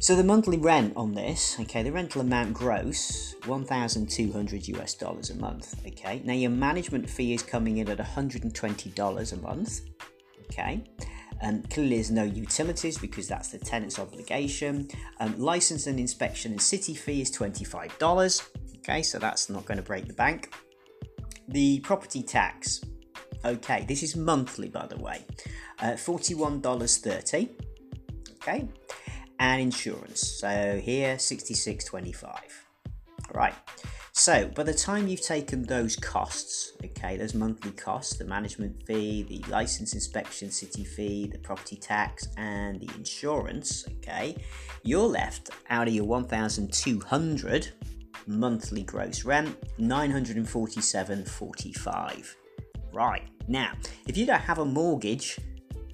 so 0.00 0.16
the 0.16 0.24
monthly 0.24 0.58
rent 0.58 0.92
on 0.96 1.14
this, 1.14 1.56
okay, 1.60 1.82
the 1.82 1.92
rental 1.92 2.20
amount 2.20 2.54
gross, 2.54 3.34
1,200 3.46 4.68
US 4.68 4.94
dollars 4.94 5.30
a 5.30 5.36
month, 5.36 5.74
okay. 5.86 6.20
Now 6.24 6.32
your 6.32 6.50
management 6.50 7.08
fee 7.08 7.34
is 7.34 7.42
coming 7.42 7.78
in 7.78 7.88
at 7.88 7.98
120 7.98 8.90
dollars 8.90 9.32
a 9.32 9.36
month, 9.36 9.80
okay. 10.44 10.84
And 11.40 11.68
clearly 11.70 11.96
there's 11.96 12.10
no 12.10 12.24
utilities 12.24 12.96
because 12.96 13.28
that's 13.28 13.50
the 13.50 13.58
tenant's 13.58 13.98
obligation. 13.98 14.88
Um, 15.20 15.38
license 15.38 15.86
and 15.86 15.98
inspection 15.98 16.52
and 16.52 16.62
city 16.62 16.94
fee 16.94 17.20
is 17.20 17.30
$25, 17.30 18.48
okay, 18.78 19.02
so 19.02 19.18
that's 19.18 19.50
not 19.50 19.64
going 19.66 19.78
to 19.78 19.82
break 19.82 20.06
the 20.06 20.14
bank. 20.14 20.54
The 21.48 21.80
property 21.80 22.22
tax, 22.22 22.80
Okay, 23.44 23.84
this 23.86 24.02
is 24.02 24.16
monthly, 24.16 24.68
by 24.68 24.86
the 24.86 24.96
way. 24.96 25.24
Uh, 25.78 25.92
$41.30. 25.92 27.50
Okay, 28.36 28.68
and 29.44 29.60
insurance. 29.60 30.40
So 30.40 30.80
here, 30.82 31.16
66.25. 31.16 32.34
Right. 33.34 33.52
So 34.12 34.48
by 34.48 34.62
the 34.62 34.72
time 34.72 35.06
you've 35.06 35.20
taken 35.20 35.64
those 35.64 35.96
costs, 35.96 36.72
okay, 36.82 37.18
those 37.18 37.34
monthly 37.34 37.72
costs, 37.72 38.16
the 38.16 38.24
management 38.24 38.86
fee, 38.86 39.22
the 39.24 39.44
license 39.50 39.92
inspection 39.92 40.50
city 40.50 40.84
fee, 40.84 41.26
the 41.26 41.36
property 41.38 41.76
tax, 41.76 42.28
and 42.38 42.80
the 42.80 42.88
insurance, 42.94 43.84
okay, 43.98 44.42
you're 44.82 45.02
left 45.02 45.50
out 45.68 45.88
of 45.88 45.94
your 45.94 46.04
1,200 46.04 47.70
monthly 48.26 48.82
gross 48.84 49.24
rent, 49.24 49.54
947.45. 49.78 52.34
Right 52.92 53.28
now, 53.48 53.72
if 54.06 54.16
you 54.16 54.24
don't 54.24 54.40
have 54.40 54.60
a 54.60 54.64
mortgage, 54.64 55.38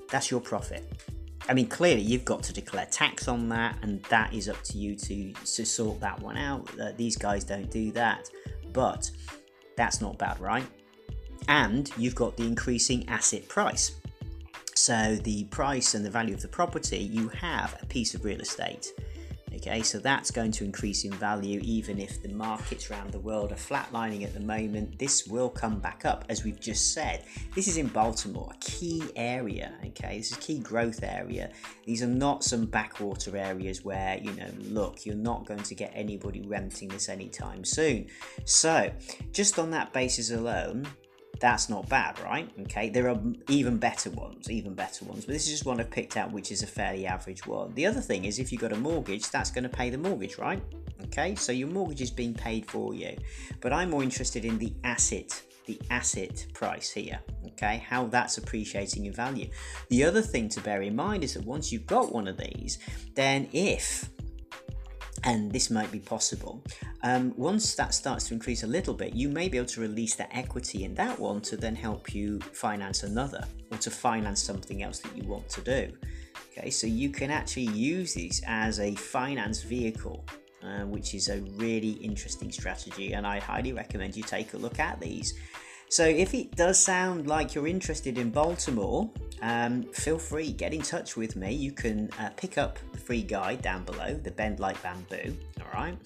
that's 0.09 0.31
your 0.31 0.41
profit. 0.41 1.10
I 1.49 1.55
mean, 1.55 1.69
clearly 1.69 2.03
you've 2.03 2.25
got 2.25 2.43
to 2.45 2.53
declare 2.53 2.87
tax 2.87 3.29
on 3.29 3.49
that, 3.49 3.77
and 3.83 4.03
that 4.05 4.33
is 4.33 4.49
up 4.49 4.63
to 4.65 4.79
you 4.79 4.95
to, 4.97 5.33
to 5.33 5.65
sort 5.65 6.01
that 6.01 6.21
one 6.21 6.37
out. 6.37 6.69
Uh, 6.79 6.93
these 6.97 7.17
guys 7.17 7.45
don't 7.45 7.71
do 7.71 7.91
that, 7.93 8.31
but 8.73 9.11
that's 9.77 10.01
not 10.01 10.19
bad, 10.19 10.39
right? 10.41 10.67
And 11.49 11.91
you've 11.97 12.15
got 12.15 12.37
the 12.37 12.45
increasing 12.45 13.09
asset 13.09 13.49
price. 13.49 13.93
So, 14.75 15.17
the 15.17 15.45
price 15.45 15.95
and 15.95 16.05
the 16.05 16.11
value 16.11 16.35
of 16.35 16.43
the 16.43 16.49
property, 16.49 16.99
you 16.99 17.29
have 17.31 17.77
a 17.83 17.87
piece 17.87 18.15
of 18.15 18.25
real 18.25 18.41
estate 18.41 18.93
Okay, 19.53 19.83
so 19.83 19.99
that's 19.99 20.31
going 20.31 20.53
to 20.53 20.65
increase 20.65 21.05
in 21.05 21.13
value 21.13 21.61
even 21.65 21.99
if 21.99 22.23
the 22.23 22.29
markets 22.29 22.91
around 22.91 23.11
the 23.11 23.19
world 23.19 23.51
are 23.51 23.57
flatlining 23.57 24.25
at 24.25 24.33
the 24.33 24.41
moment. 24.41 24.99
This 24.99 25.27
will 25.27 25.51
come 25.51 25.81
back 25.81 26.05
up, 26.05 26.25
as 26.29 26.45
we've 26.45 26.61
just 26.61 26.95
said. 26.95 27.25
This 27.55 27.67
is 27.67 27.77
in 27.77 27.89
Baltimore, 27.89 28.51
a 28.53 28.59
key 28.59 29.03
area. 29.17 29.75
Okay, 29.87 30.19
this 30.19 30.31
is 30.31 30.37
a 30.37 30.41
key 30.41 30.61
growth 30.61 31.03
area. 31.03 31.51
These 31.85 32.03
are 32.03 32.07
not 32.07 32.45
some 32.45 32.67
backwater 32.67 33.37
areas 33.37 33.85
where, 33.85 34.19
you 34.19 34.33
know, 34.33 34.51
look, 34.61 35.05
you're 35.05 35.17
not 35.17 35.47
going 35.47 35.63
to 35.65 35.75
get 35.75 35.91
anybody 35.95 36.43
renting 36.43 36.89
this 36.89 37.09
anytime 37.09 37.65
soon. 37.65 38.07
So, 38.45 38.93
just 39.33 39.59
on 39.59 39.71
that 39.73 39.93
basis 39.93 40.31
alone, 40.31 40.87
that's 41.39 41.69
not 41.69 41.89
bad, 41.89 42.19
right? 42.21 42.51
Okay, 42.63 42.91
there 42.91 43.09
are 43.09 43.21
even 43.49 43.79
better 43.79 44.11
ones, 44.11 44.51
even 44.51 44.75
better 44.75 45.05
ones, 45.05 45.25
but 45.25 45.33
this 45.33 45.45
is 45.45 45.53
just 45.53 45.65
one 45.65 45.81
I've 45.81 45.91
picked 45.91 46.17
out, 46.17 46.33
which 46.33 46.51
is 46.51 46.63
a 46.63 46.67
fairly 46.67 47.07
average 47.07 47.47
one. 47.47 47.73
The 47.75 47.87
other 47.87 48.01
thing 48.01 48.25
is, 48.25 48.39
if 48.39 48.53
you've 48.53 48.61
got 48.61 48.73
a 48.73 48.77
mortgage, 48.77 49.31
that's 49.31 49.51
going 49.51 49.65
to 49.65 49.71
pay 49.71 49.91
the 49.91 49.99
mortgage, 49.99 50.39
right? 50.39 50.63
Okay, 51.05 51.35
so 51.35 51.53
your 51.53 51.69
mortgage 51.69 52.03
is 52.03 52.11
being 52.11 52.35
paid 52.35 52.71
for 52.71 52.95
you, 52.95 53.17
but 53.61 53.73
I'm 53.73 53.91
more 53.91 54.03
interested 54.03 54.45
in 54.45 54.59
the 54.59 54.73
asset, 54.85 55.43
the 55.67 55.81
asset 55.91 56.47
price 56.53 56.91
here. 56.91 57.21
Okay, 57.47 57.85
how 57.89 58.07
that's 58.07 58.39
appreciating 58.39 59.07
in 59.07 59.13
value. 59.13 59.49
The 59.89 60.05
other 60.05 60.23
thing 60.23 60.49
to 60.51 60.61
bear 60.61 60.83
in 60.83 60.95
mind 60.95 61.25
is 61.25 61.35
that 61.35 61.45
once 61.45 61.73
you've 61.73 61.87
got 61.87 62.13
one 62.13 62.29
of 62.29 62.37
these, 62.37 62.79
then 63.15 63.49
if 63.53 64.11
and 65.25 65.53
this 65.53 65.71
might 65.71 65.91
be 65.91 65.99
possible. 65.99 66.63
Um, 67.03 67.35
once 67.37 67.75
that 67.75 67.95
starts 67.95 68.29
to 68.29 68.35
increase 68.35 68.63
a 68.63 68.67
little 68.67 68.95
bit, 68.95 69.15
you 69.15 69.29
may 69.29 69.49
be 69.49 69.59
able 69.59 69.69
to 69.69 69.81
release 69.81 70.15
that 70.17 70.31
equity 70.33 70.85
in 70.85 70.95
that 70.95 71.19
one 71.19 71.41
to 71.43 71.57
then 71.57 71.75
help 71.75 72.15
you 72.15 72.41
finance 72.53 73.03
another 73.03 73.45
or 73.71 73.79
to 73.79 73.91
finance 73.91 74.43
something 74.43 74.83
else 74.83 74.99
that 75.01 75.17
you 75.17 75.25
want 75.25 75.49
to 75.51 75.61
do. 75.61 75.93
Okay, 76.53 76.71
so 76.71 76.87
you 76.87 77.11
can 77.11 77.31
actually 77.31 77.71
use 77.71 78.15
these 78.15 78.43
as 78.47 78.81
a 78.81 78.95
finance 78.95 79.63
vehicle, 79.63 80.25
uh, 80.63 80.85
which 80.85 81.15
is 81.15 81.29
a 81.29 81.41
really 81.57 81.93
interesting 81.93 82.51
strategy, 82.51 83.13
and 83.13 83.27
I 83.27 83.39
highly 83.39 83.73
recommend 83.73 84.17
you 84.17 84.23
take 84.23 84.55
a 84.55 84.57
look 84.57 84.79
at 84.79 85.01
these. 85.01 85.35
So, 85.91 86.05
if 86.05 86.35
it 86.35 86.55
does 86.55 86.79
sound 86.79 87.27
like 87.27 87.55
you're 87.55 87.67
interested 87.67 88.17
in 88.17 88.31
Baltimore, 88.31 89.11
um, 89.43 89.83
feel 89.83 90.19
free, 90.19 90.53
get 90.53 90.73
in 90.73 90.83
touch 90.83 91.17
with 91.17 91.35
me. 91.35 91.53
You 91.53 91.73
can 91.73 92.11
uh, 92.21 92.31
pick 92.37 92.59
up 92.59 92.79
the 92.93 92.99
free 92.99 93.23
guide 93.23 93.61
down 93.61 93.85
below, 93.85 94.15
the 94.15 94.31
Bend 94.31 94.61
Like 94.61 94.81
Bamboo. 94.85 95.37
All 95.61 95.81
right. 95.81 95.97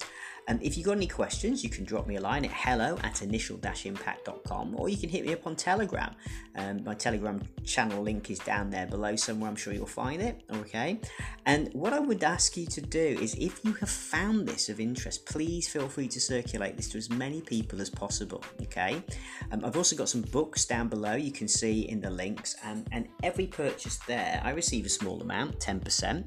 And 0.47 0.61
if 0.61 0.77
you've 0.77 0.85
got 0.85 0.97
any 0.97 1.07
questions, 1.07 1.63
you 1.63 1.69
can 1.69 1.85
drop 1.85 2.07
me 2.07 2.17
a 2.17 2.21
line 2.21 2.45
at 2.45 2.51
hello 2.51 2.97
at 3.03 3.21
initial-impact.com 3.21 4.75
or 4.77 4.89
you 4.89 4.97
can 4.97 5.09
hit 5.09 5.25
me 5.25 5.33
up 5.33 5.47
on 5.47 5.55
Telegram. 5.55 6.13
Um, 6.55 6.83
my 6.83 6.93
Telegram 6.93 7.41
channel 7.63 8.01
link 8.01 8.29
is 8.29 8.39
down 8.39 8.69
there 8.69 8.85
below 8.85 9.15
somewhere. 9.15 9.49
I'm 9.49 9.55
sure 9.55 9.73
you'll 9.73 9.87
find 9.87 10.21
it. 10.21 10.41
Okay. 10.51 10.99
And 11.45 11.73
what 11.73 11.93
I 11.93 11.99
would 11.99 12.23
ask 12.23 12.55
you 12.57 12.65
to 12.67 12.81
do 12.81 13.17
is 13.21 13.35
if 13.35 13.63
you 13.63 13.73
have 13.73 13.89
found 13.89 14.47
this 14.47 14.69
of 14.69 14.79
interest, 14.79 15.25
please 15.25 15.67
feel 15.67 15.87
free 15.87 16.07
to 16.09 16.21
circulate 16.21 16.77
this 16.77 16.89
to 16.89 16.97
as 16.97 17.09
many 17.09 17.41
people 17.41 17.81
as 17.81 17.89
possible. 17.89 18.43
Okay. 18.61 19.03
Um, 19.51 19.65
I've 19.65 19.77
also 19.77 19.95
got 19.95 20.09
some 20.09 20.21
books 20.21 20.65
down 20.65 20.87
below 20.87 21.15
you 21.15 21.31
can 21.31 21.47
see 21.47 21.81
in 21.89 22.01
the 22.01 22.09
links. 22.09 22.55
And 22.63 23.07
every 23.23 23.47
purchase 23.47 23.97
there, 24.07 24.41
I 24.43 24.51
receive 24.51 24.85
a 24.85 24.89
small 24.89 25.21
amount, 25.21 25.59
10%. 25.59 26.23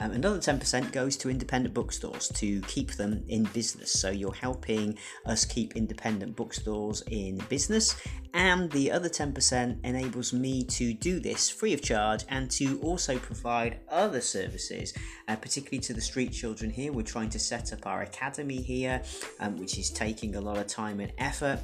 Um, 0.00 0.10
another 0.10 0.38
10% 0.38 0.92
goes 0.92 1.16
to 1.18 1.30
independent 1.30 1.74
bookstores 1.74 2.28
to 2.28 2.60
keep 2.62 2.92
them 2.92 3.24
in 3.28 3.44
business. 3.44 3.92
So 3.92 4.10
you're 4.10 4.34
helping 4.34 4.98
us 5.24 5.44
keep 5.44 5.76
independent 5.76 6.36
bookstores 6.36 7.02
in 7.10 7.38
business, 7.48 7.96
and 8.32 8.70
the 8.72 8.90
other 8.90 9.08
10% 9.08 9.84
enables 9.84 10.32
me 10.32 10.64
to 10.64 10.92
do 10.92 11.20
this 11.20 11.48
free 11.48 11.72
of 11.72 11.82
charge 11.82 12.24
and 12.28 12.50
to 12.52 12.80
also 12.80 13.16
provide 13.18 13.78
other 13.88 14.20
services, 14.20 14.92
uh, 15.28 15.36
particularly 15.36 15.78
to 15.80 15.94
the 15.94 16.00
street 16.00 16.32
children 16.32 16.70
here. 16.70 16.92
We're 16.92 17.02
trying 17.02 17.30
to 17.30 17.38
set 17.38 17.72
up 17.72 17.86
our 17.86 18.02
academy 18.02 18.60
here, 18.60 19.02
um, 19.38 19.56
which 19.56 19.78
is 19.78 19.90
taking 19.90 20.34
a 20.34 20.40
lot 20.40 20.58
of 20.58 20.66
time 20.66 21.00
and 21.00 21.12
effort 21.18 21.60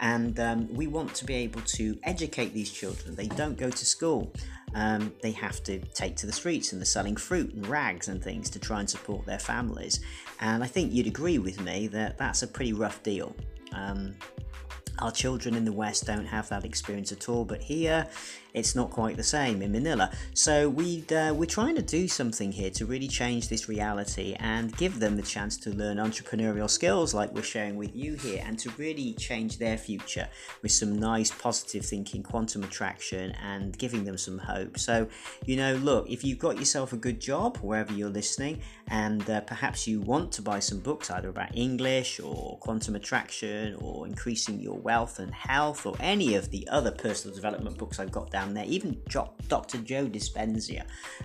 and 0.00 0.38
um, 0.40 0.68
we 0.74 0.86
want 0.86 1.14
to 1.14 1.24
be 1.24 1.34
able 1.34 1.60
to 1.62 1.98
educate 2.02 2.52
these 2.52 2.70
children. 2.70 3.14
They 3.14 3.28
don't 3.28 3.56
go 3.56 3.70
to 3.70 3.86
school. 3.86 4.32
Um, 4.74 5.12
they 5.22 5.30
have 5.32 5.62
to 5.64 5.78
take 5.78 6.16
to 6.16 6.26
the 6.26 6.32
streets 6.32 6.72
and 6.72 6.80
they're 6.80 6.86
selling 6.86 7.16
fruit 7.16 7.54
and 7.54 7.66
rags 7.66 8.08
and 8.08 8.22
things 8.22 8.50
to 8.50 8.58
try 8.58 8.80
and 8.80 8.90
support 8.90 9.24
their 9.24 9.38
families. 9.38 10.00
And 10.40 10.64
I 10.64 10.66
think 10.66 10.92
you'd 10.92 11.06
agree 11.06 11.38
with 11.38 11.60
me 11.60 11.86
that 11.88 12.18
that's 12.18 12.42
a 12.42 12.48
pretty 12.48 12.72
rough 12.72 13.02
deal. 13.02 13.34
Um, 13.72 14.14
our 14.98 15.12
children 15.12 15.54
in 15.54 15.64
the 15.64 15.72
West 15.72 16.06
don't 16.06 16.26
have 16.26 16.48
that 16.48 16.64
experience 16.64 17.12
at 17.12 17.28
all, 17.28 17.44
but 17.44 17.62
here 17.62 18.06
it's 18.54 18.76
not 18.76 18.90
quite 18.90 19.16
the 19.16 19.22
same 19.22 19.60
in 19.62 19.72
Manila. 19.72 20.10
So 20.32 20.68
we 20.68 21.04
uh, 21.10 21.34
we're 21.34 21.44
trying 21.46 21.74
to 21.74 21.82
do 21.82 22.06
something 22.06 22.52
here 22.52 22.70
to 22.70 22.86
really 22.86 23.08
change 23.08 23.48
this 23.48 23.68
reality 23.68 24.36
and 24.38 24.74
give 24.76 25.00
them 25.00 25.16
the 25.16 25.22
chance 25.22 25.56
to 25.58 25.70
learn 25.70 25.96
entrepreneurial 25.98 26.70
skills 26.70 27.12
like 27.12 27.34
we're 27.34 27.42
sharing 27.42 27.76
with 27.76 27.94
you 27.94 28.14
here, 28.14 28.42
and 28.46 28.58
to 28.60 28.70
really 28.78 29.14
change 29.14 29.58
their 29.58 29.76
future 29.76 30.28
with 30.62 30.70
some 30.70 30.98
nice 30.98 31.32
positive 31.32 31.84
thinking, 31.84 32.22
quantum 32.22 32.62
attraction, 32.62 33.32
and 33.42 33.76
giving 33.76 34.04
them 34.04 34.16
some 34.16 34.38
hope. 34.38 34.78
So 34.78 35.08
you 35.44 35.56
know, 35.56 35.74
look, 35.74 36.08
if 36.08 36.22
you've 36.22 36.38
got 36.38 36.56
yourself 36.58 36.92
a 36.92 36.96
good 36.96 37.20
job 37.20 37.56
wherever 37.58 37.92
you're 37.92 38.08
listening, 38.08 38.60
and 38.86 39.28
uh, 39.28 39.40
perhaps 39.40 39.88
you 39.88 40.00
want 40.00 40.30
to 40.32 40.42
buy 40.42 40.60
some 40.60 40.78
books 40.78 41.10
either 41.10 41.28
about 41.28 41.56
English 41.56 42.20
or 42.20 42.56
quantum 42.58 42.94
attraction 42.94 43.74
or 43.80 44.06
increasing 44.06 44.60
your 44.60 44.78
wealth 44.78 45.18
and 45.18 45.34
health 45.34 45.86
or 45.86 45.96
any 45.98 46.36
of 46.36 46.50
the 46.50 46.68
other 46.68 46.92
personal 46.92 47.34
development 47.34 47.76
books 47.76 47.98
I've 47.98 48.12
got 48.12 48.30
down 48.30 48.43
there, 48.52 48.66
even 48.66 49.00
Dr. 49.08 49.78
Joe 49.78 50.06
Dispenza, 50.06 50.82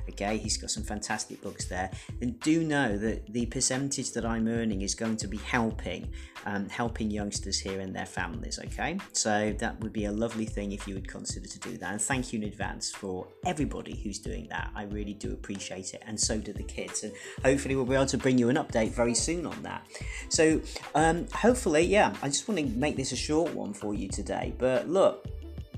okay, 0.09 0.37
he's 0.37 0.57
got 0.57 0.71
some 0.71 0.83
fantastic 0.83 1.41
books 1.41 1.65
there. 1.65 1.91
And 2.21 2.39
do 2.39 2.63
know 2.63 2.97
that 2.97 3.31
the 3.33 3.45
percentage 3.47 4.11
that 4.13 4.25
I'm 4.25 4.47
earning 4.47 4.81
is 4.81 4.95
going 4.95 5.17
to 5.17 5.27
be 5.27 5.37
helping, 5.37 6.09
um, 6.45 6.69
helping 6.69 7.11
youngsters 7.11 7.59
here 7.59 7.79
and 7.81 7.95
their 7.95 8.05
families, 8.05 8.59
okay? 8.65 8.97
So 9.11 9.53
that 9.59 9.79
would 9.81 9.91
be 9.91 10.05
a 10.05 10.11
lovely 10.11 10.45
thing 10.45 10.71
if 10.71 10.87
you 10.87 10.95
would 10.95 11.07
consider 11.07 11.47
to 11.47 11.59
do 11.59 11.77
that. 11.77 11.91
And 11.91 12.01
thank 12.01 12.31
you 12.31 12.39
in 12.39 12.45
advance 12.45 12.91
for 12.91 13.27
everybody 13.45 13.95
who's 13.95 14.19
doing 14.19 14.47
that. 14.49 14.69
I 14.75 14.83
really 14.83 15.13
do 15.13 15.31
appreciate 15.31 15.93
it, 15.93 16.03
and 16.05 16.19
so 16.19 16.37
do 16.37 16.53
the 16.53 16.63
kids. 16.63 17.03
And 17.03 17.13
hopefully, 17.43 17.75
we'll 17.75 17.85
be 17.85 17.95
able 17.95 18.05
to 18.07 18.17
bring 18.17 18.37
you 18.37 18.49
an 18.49 18.55
update 18.55 18.91
very 18.91 19.15
soon 19.15 19.45
on 19.45 19.61
that. 19.63 19.85
So, 20.29 20.61
um, 20.95 21.27
hopefully, 21.33 21.81
yeah, 21.81 22.15
I 22.21 22.27
just 22.27 22.47
want 22.47 22.59
to 22.59 22.65
make 22.77 22.95
this 22.95 23.11
a 23.11 23.15
short 23.15 23.53
one 23.53 23.73
for 23.73 23.93
you 23.93 24.07
today. 24.07 24.53
But 24.57 24.89
look, 24.89 25.27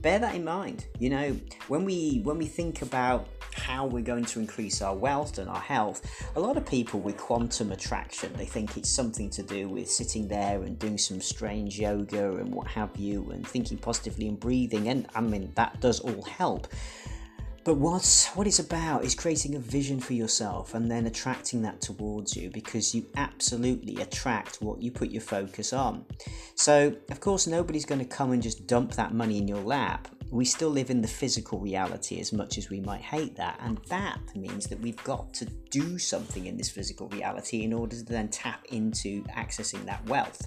bear 0.01 0.19
that 0.19 0.35
in 0.35 0.43
mind. 0.43 0.85
You 0.99 1.09
know, 1.09 1.39
when 1.67 1.85
we 1.85 2.21
when 2.23 2.37
we 2.37 2.45
think 2.45 2.81
about 2.81 3.27
how 3.53 3.85
we're 3.85 4.03
going 4.03 4.23
to 4.23 4.39
increase 4.39 4.81
our 4.81 4.95
wealth 4.95 5.37
and 5.37 5.49
our 5.49 5.59
health, 5.59 6.01
a 6.35 6.39
lot 6.39 6.57
of 6.57 6.65
people 6.65 6.99
with 6.99 7.17
quantum 7.17 7.71
attraction, 7.71 8.31
they 8.33 8.45
think 8.45 8.77
it's 8.77 8.89
something 8.89 9.29
to 9.29 9.43
do 9.43 9.67
with 9.67 9.89
sitting 9.89 10.27
there 10.27 10.63
and 10.63 10.79
doing 10.79 10.97
some 10.97 11.21
strange 11.21 11.79
yoga 11.79 12.35
and 12.37 12.53
what 12.53 12.67
have 12.67 12.95
you, 12.97 13.29
and 13.31 13.47
thinking 13.47 13.77
positively 13.77 14.27
and 14.27 14.39
breathing. 14.39 14.87
And 14.87 15.07
I 15.15 15.21
mean, 15.21 15.51
that 15.55 15.79
does 15.81 15.99
all 15.99 16.23
help. 16.23 16.67
But 17.63 17.75
what's, 17.75 18.27
what 18.29 18.47
it's 18.47 18.57
about 18.57 19.03
is 19.03 19.13
creating 19.13 19.55
a 19.55 19.59
vision 19.59 19.99
for 19.99 20.13
yourself 20.13 20.73
and 20.73 20.89
then 20.89 21.05
attracting 21.05 21.61
that 21.61 21.79
towards 21.79 22.35
you 22.35 22.49
because 22.49 22.95
you 22.95 23.05
absolutely 23.15 24.01
attract 24.01 24.63
what 24.63 24.81
you 24.81 24.89
put 24.89 25.11
your 25.11 25.21
focus 25.21 25.71
on. 25.71 26.05
So, 26.55 26.95
of 27.11 27.19
course, 27.19 27.45
nobody's 27.45 27.85
going 27.85 27.99
to 27.99 28.05
come 28.05 28.31
and 28.31 28.41
just 28.41 28.65
dump 28.65 28.93
that 28.93 29.13
money 29.13 29.37
in 29.37 29.47
your 29.47 29.61
lap. 29.61 30.07
We 30.31 30.45
still 30.45 30.69
live 30.69 30.89
in 30.89 31.01
the 31.01 31.07
physical 31.07 31.59
reality 31.59 32.19
as 32.19 32.33
much 32.33 32.57
as 32.57 32.69
we 32.69 32.79
might 32.79 33.01
hate 33.01 33.35
that, 33.35 33.59
and 33.61 33.79
that 33.89 34.21
means 34.33 34.65
that 34.67 34.79
we've 34.79 35.03
got 35.03 35.33
to 35.35 35.45
do 35.69 35.99
something 35.99 36.45
in 36.47 36.55
this 36.55 36.69
physical 36.69 37.09
reality 37.09 37.63
in 37.63 37.73
order 37.73 37.97
to 37.97 38.03
then 38.05 38.29
tap 38.29 38.65
into 38.71 39.23
accessing 39.25 39.83
that 39.85 40.03
wealth. 40.07 40.41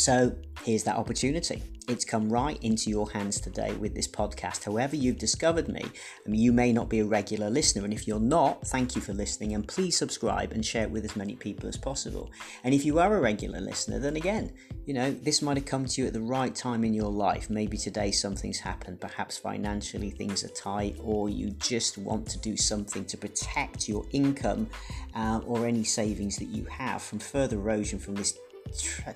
So 0.00 0.34
here's 0.64 0.82
that 0.84 0.96
opportunity. 0.96 1.62
It's 1.86 2.06
come 2.06 2.32
right 2.32 2.58
into 2.62 2.88
your 2.88 3.10
hands 3.10 3.38
today 3.38 3.74
with 3.74 3.94
this 3.94 4.08
podcast. 4.08 4.64
However, 4.64 4.96
you've 4.96 5.18
discovered 5.18 5.68
me, 5.68 5.84
you 6.26 6.54
may 6.54 6.72
not 6.72 6.88
be 6.88 7.00
a 7.00 7.04
regular 7.04 7.50
listener, 7.50 7.84
and 7.84 7.92
if 7.92 8.08
you're 8.08 8.18
not, 8.18 8.66
thank 8.68 8.96
you 8.96 9.02
for 9.02 9.12
listening 9.12 9.52
and 9.52 9.68
please 9.68 9.98
subscribe 9.98 10.52
and 10.52 10.64
share 10.64 10.84
it 10.84 10.90
with 10.90 11.04
as 11.04 11.16
many 11.16 11.36
people 11.36 11.68
as 11.68 11.76
possible. 11.76 12.30
And 12.64 12.72
if 12.72 12.86
you 12.86 12.98
are 12.98 13.14
a 13.14 13.20
regular 13.20 13.60
listener, 13.60 13.98
then 13.98 14.16
again, 14.16 14.52
you 14.86 14.94
know, 14.94 15.10
this 15.10 15.42
might 15.42 15.58
have 15.58 15.66
come 15.66 15.84
to 15.84 16.00
you 16.00 16.06
at 16.06 16.14
the 16.14 16.22
right 16.22 16.54
time 16.54 16.82
in 16.82 16.94
your 16.94 17.10
life. 17.10 17.50
Maybe 17.50 17.76
today 17.76 18.10
something's 18.10 18.60
happened, 18.60 19.02
perhaps 19.02 19.36
financially 19.36 20.08
things 20.08 20.44
are 20.44 20.54
tight, 20.54 20.96
or 20.98 21.28
you 21.28 21.50
just 21.58 21.98
want 21.98 22.26
to 22.28 22.38
do 22.38 22.56
something 22.56 23.04
to 23.04 23.18
protect 23.18 23.86
your 23.86 24.06
income 24.12 24.66
uh, 25.14 25.42
or 25.44 25.66
any 25.66 25.84
savings 25.84 26.38
that 26.38 26.48
you 26.48 26.64
have 26.64 27.02
from 27.02 27.18
further 27.18 27.56
erosion 27.56 27.98
from 27.98 28.14
this 28.14 28.38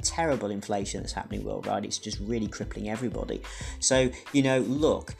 terrible 0.02 0.50
inflation 0.50 1.00
that's 1.00 1.12
happening 1.12 1.44
worldwide. 1.44 1.84
It's 1.84 1.98
just 1.98 2.18
really 2.20 2.48
crippling 2.48 2.90
everybody. 2.90 3.42
So, 3.80 4.10
you 4.32 4.42
know, 4.42 4.60
look, 4.60 5.14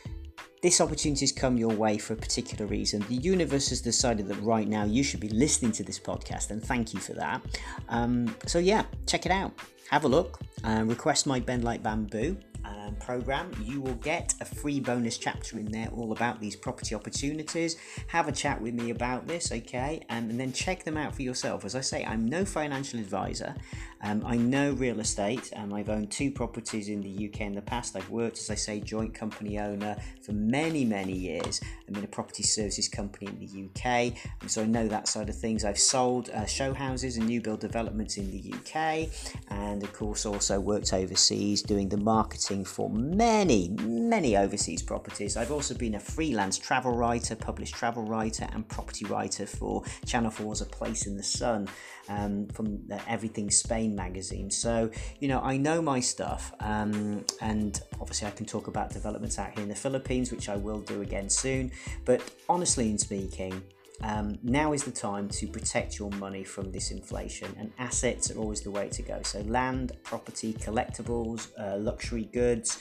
this 0.63 0.81
opportunity 0.81 1.21
has 1.21 1.33
come 1.33 1.57
your 1.57 1.75
way 1.75 1.99
for 1.99 2.15
a 2.15 2.17
particular 2.17 2.67
reason. 2.67 3.05
The 3.09 3.17
universe 3.17 3.69
has 3.69 3.81
decided 3.81 4.29
that 4.29 4.41
right 4.41 4.67
now 4.67 4.85
you 4.85 5.03
should 5.03 5.21
be 5.21 5.29
listening 5.29 5.73
to 5.73 5.83
this 5.83 5.99
podcast, 5.99 6.51
and 6.51 6.63
thank 6.63 6.95
you 6.95 7.01
for 7.01 7.13
that. 7.13 7.43
Um, 7.89 8.35
so, 8.47 8.59
yeah, 8.59 8.85
check 9.07 9.27
it 9.27 9.33
out. 9.33 9.53
Have 9.91 10.05
a 10.05 10.09
look. 10.09 10.41
Uh, 10.65 10.83
request 10.87 11.27
my 11.27 11.39
Bend 11.39 11.65
Like 11.65 11.83
Bamboo 11.83 12.37
um, 12.65 12.97
program, 12.97 13.51
you 13.63 13.81
will 13.81 13.95
get 13.97 14.35
a 14.41 14.45
free 14.45 14.81
bonus 14.81 15.19
chapter 15.19 15.59
in 15.59 15.71
there 15.71 15.89
all 15.95 16.13
about 16.13 16.41
these 16.41 16.57
property 16.57 16.95
opportunities. 16.95 17.77
Have 18.09 18.29
a 18.29 18.33
chat 18.33 18.61
with 18.61 18.75
me 18.75 18.91
about 18.91 19.27
this, 19.27 19.53
okay? 19.53 20.01
Um, 20.11 20.31
and 20.31 20.41
then 20.41 20.53
check 20.53 20.85
them 20.85 20.97
out 20.97 21.15
for 21.15 21.23
yourself. 21.23 21.65
As 21.65 21.75
I 21.75 21.81
say, 21.81 22.05
I'm 22.05 22.27
no 22.27 22.45
financial 22.45 23.01
advisor. 23.01 23.55
Um, 24.03 24.23
I 24.27 24.37
know 24.37 24.73
real 24.73 25.01
estate. 25.01 25.51
I've 25.57 25.89
owned 25.89 26.11
two 26.11 26.31
properties 26.31 26.89
in 26.89 27.01
the 27.01 27.29
UK 27.29 27.41
in 27.43 27.55
the 27.55 27.63
past. 27.63 27.97
I've 27.97 28.11
worked, 28.11 28.39
as 28.39 28.51
I 28.51 28.55
say, 28.55 28.81
joint 28.81 29.15
company 29.15 29.59
owner 29.59 29.97
for 30.23 30.33
many, 30.33 30.85
many 30.85 31.15
years. 31.15 31.61
I'm 31.89 31.97
in 31.97 32.05
a 32.05 32.09
property 32.09 32.43
services 32.43 32.89
company 32.89 33.27
in 33.27 33.39
the 33.39 33.65
UK, 33.65 34.15
and 34.41 34.51
so 34.51 34.63
I 34.63 34.67
know 34.67 34.87
that 34.89 35.09
side 35.09 35.29
of 35.29 35.37
things. 35.37 35.65
I've 35.65 35.79
sold 35.79 36.29
uh, 36.31 36.45
show 36.45 36.75
houses 36.75 37.17
and 37.17 37.27
new 37.27 37.41
build 37.41 37.61
developments 37.61 38.19
in 38.19 38.31
the 38.31 38.55
UK, 38.55 39.09
and 39.49 39.83
of 39.83 39.93
course, 39.93 40.27
also 40.27 40.61
worked 40.61 40.93
overseas 40.93 41.63
doing 41.63 41.89
the 41.89 41.97
marketing 41.97 42.54
for 42.63 42.91
many, 42.91 43.71
many 43.81 44.37
overseas 44.37 44.83
properties. 44.83 45.37
I've 45.39 45.51
also 45.51 45.75
been 45.75 45.95
a 45.95 46.01
freelance 46.01 46.59
travel 46.59 46.93
writer, 46.93 47.35
published 47.35 47.75
travel 47.75 48.05
writer, 48.05 48.47
and 48.53 48.69
property 48.69 49.07
writer 49.07 49.47
for 49.47 49.83
Channel 50.05 50.31
4's 50.31 50.61
A 50.61 50.67
Place 50.67 51.07
in 51.07 51.17
the 51.17 51.23
Sun 51.23 51.69
um, 52.09 52.47
from 52.49 52.87
the 52.87 53.01
Everything 53.09 53.51
Spain 53.51 53.97
magazine. 53.97 54.51
So, 54.51 54.91
you 55.21 55.29
know, 55.29 55.41
I 55.41 55.57
know 55.57 55.81
my 55.81 56.01
stuff, 56.01 56.53
um, 56.61 57.25
and 57.41 57.81
obviously, 58.01 58.29
I 58.29 58.33
can 58.33 58.45
talk 58.45 58.67
about 58.67 58.91
developments 58.91 59.39
out 59.39 59.55
here 59.55 59.63
in 59.63 59.69
the 59.69 59.75
Philippines, 59.75 60.31
which 60.31 60.49
I 60.49 60.57
will 60.57 60.81
do 60.81 61.01
again 61.01 61.31
soon. 61.31 61.73
But 62.05 62.23
honestly, 62.49 62.91
in 62.91 62.99
speaking, 62.99 63.63
um, 64.03 64.39
now 64.43 64.73
is 64.73 64.85
the 64.85 64.91
time 64.91 65.29
to 65.31 65.47
protect 65.47 65.99
your 65.99 66.11
money 66.13 66.45
from 66.45 66.73
this 66.73 66.91
inflation, 66.91 67.55
and 67.59 67.73
assets 67.79 68.31
are 68.31 68.39
always 68.39 68.61
the 68.61 68.71
way 68.71 68.89
to 68.89 69.03
go. 69.03 69.21
So, 69.23 69.41
land, 69.43 69.93
property, 70.03 70.53
collectibles, 70.53 71.49
uh, 71.59 71.77
luxury 71.79 72.29
goods, 72.33 72.81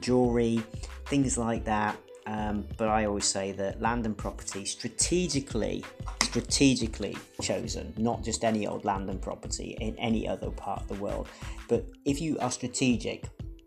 jewelry, 0.00 0.62
things 1.06 1.38
like 1.38 1.64
that. 1.64 1.96
Um, 2.26 2.66
but 2.76 2.88
I 2.88 3.06
always 3.06 3.24
say 3.24 3.52
that 3.52 3.80
land 3.80 4.06
and 4.06 4.16
property 4.16 4.64
strategically, 4.64 5.84
strategically 6.22 7.16
chosen, 7.40 7.92
not 7.96 8.22
just 8.22 8.44
any 8.44 8.66
old 8.66 8.84
land 8.84 9.08
and 9.08 9.20
property 9.20 9.76
in 9.80 9.96
any 9.98 10.28
other 10.28 10.50
part 10.50 10.82
of 10.82 10.88
the 10.88 11.02
world. 11.02 11.28
But 11.68 11.88
if 12.04 12.20
you 12.20 12.38
are 12.40 12.50
strategic, 12.50 13.24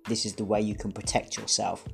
this 0.07 0.25
is 0.25 0.35
the 0.35 0.45
way 0.45 0.61
you 0.61 0.75
can 0.75 0.91
protect 0.91 1.37
yourself 1.37 1.85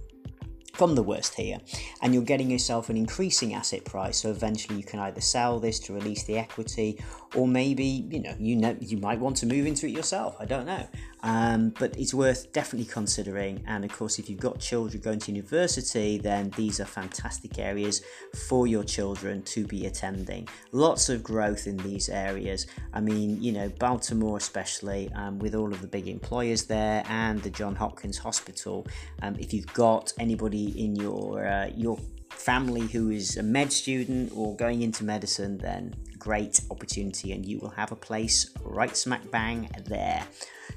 from 0.80 0.96
the 0.96 1.04
worst 1.04 1.36
here 1.36 1.58
and 2.02 2.14
you're 2.14 2.24
getting 2.24 2.50
yourself 2.50 2.90
an 2.90 2.96
increasing 2.96 3.54
asset 3.54 3.84
price 3.84 4.16
so 4.16 4.30
eventually 4.30 4.78
you 4.78 4.84
can 4.84 4.98
either 5.02 5.20
sell 5.20 5.60
this 5.60 5.78
to 5.78 5.92
release 5.92 6.24
the 6.24 6.38
equity 6.38 6.98
or 7.36 7.48
maybe 7.48 8.06
you 8.10 8.22
know 8.22 8.36
you 8.40 8.56
know 8.56 8.76
you 8.80 8.98
might 8.98 9.20
want 9.20 9.38
to 9.38 9.46
move 9.46 9.66
into 9.66 9.88
it 9.88 9.92
yourself. 9.92 10.36
I 10.40 10.46
don't 10.46 10.66
know. 10.66 10.88
Um, 11.22 11.74
but 11.78 11.98
it's 11.98 12.14
worth 12.14 12.52
definitely 12.54 12.92
considering. 12.92 13.62
And 13.68 13.84
of 13.84 13.92
course 13.92 14.20
if 14.20 14.30
you've 14.30 14.40
got 14.40 14.60
children 14.60 15.02
going 15.02 15.20
to 15.20 15.32
university 15.32 16.18
then 16.18 16.52
these 16.56 16.80
are 16.80 16.86
fantastic 16.86 17.60
areas 17.60 18.02
for 18.48 18.68
your 18.68 18.84
children 18.84 19.42
to 19.44 19.66
be 19.66 19.86
attending. 19.86 20.48
Lots 20.72 21.10
of 21.10 21.24
growth 21.24 21.68
in 21.68 21.78
these 21.78 22.10
areas. 22.10 22.68
I 22.94 23.02
mean 23.02 23.42
you 23.42 23.52
know 23.52 23.70
baltimore 23.80 24.38
especially 24.38 25.12
um, 25.16 25.40
with 25.40 25.56
all 25.56 25.72
of 25.72 25.82
the 25.82 25.88
big 25.88 26.08
employers 26.08 26.66
there 26.66 27.04
and 27.10 27.42
the 27.44 27.50
john 27.50 27.76
hopkins 27.76 28.18
hospital. 28.18 28.88
Um, 29.22 29.36
if 29.40 29.54
you've 29.54 29.72
got 29.74 30.14
anybody 30.20 30.84
in 30.84 30.96
your 30.96 31.46
uh, 31.46 31.70
your 31.76 32.00
family 32.30 32.88
who 32.88 33.10
is 33.10 33.38
a 33.38 33.44
med 33.44 33.72
student 33.72 34.32
or 34.36 34.56
going 34.56 34.82
into 34.82 35.04
medicine, 35.04 35.58
then 35.58 35.94
great 36.20 36.62
opportunity 36.70 37.32
and 37.32 37.46
you 37.46 37.60
will 37.60 37.70
have 37.70 37.92
a 37.92 37.96
place 37.96 38.50
right 38.64 38.96
smack 38.96 39.30
bang 39.32 39.70
there. 39.86 40.26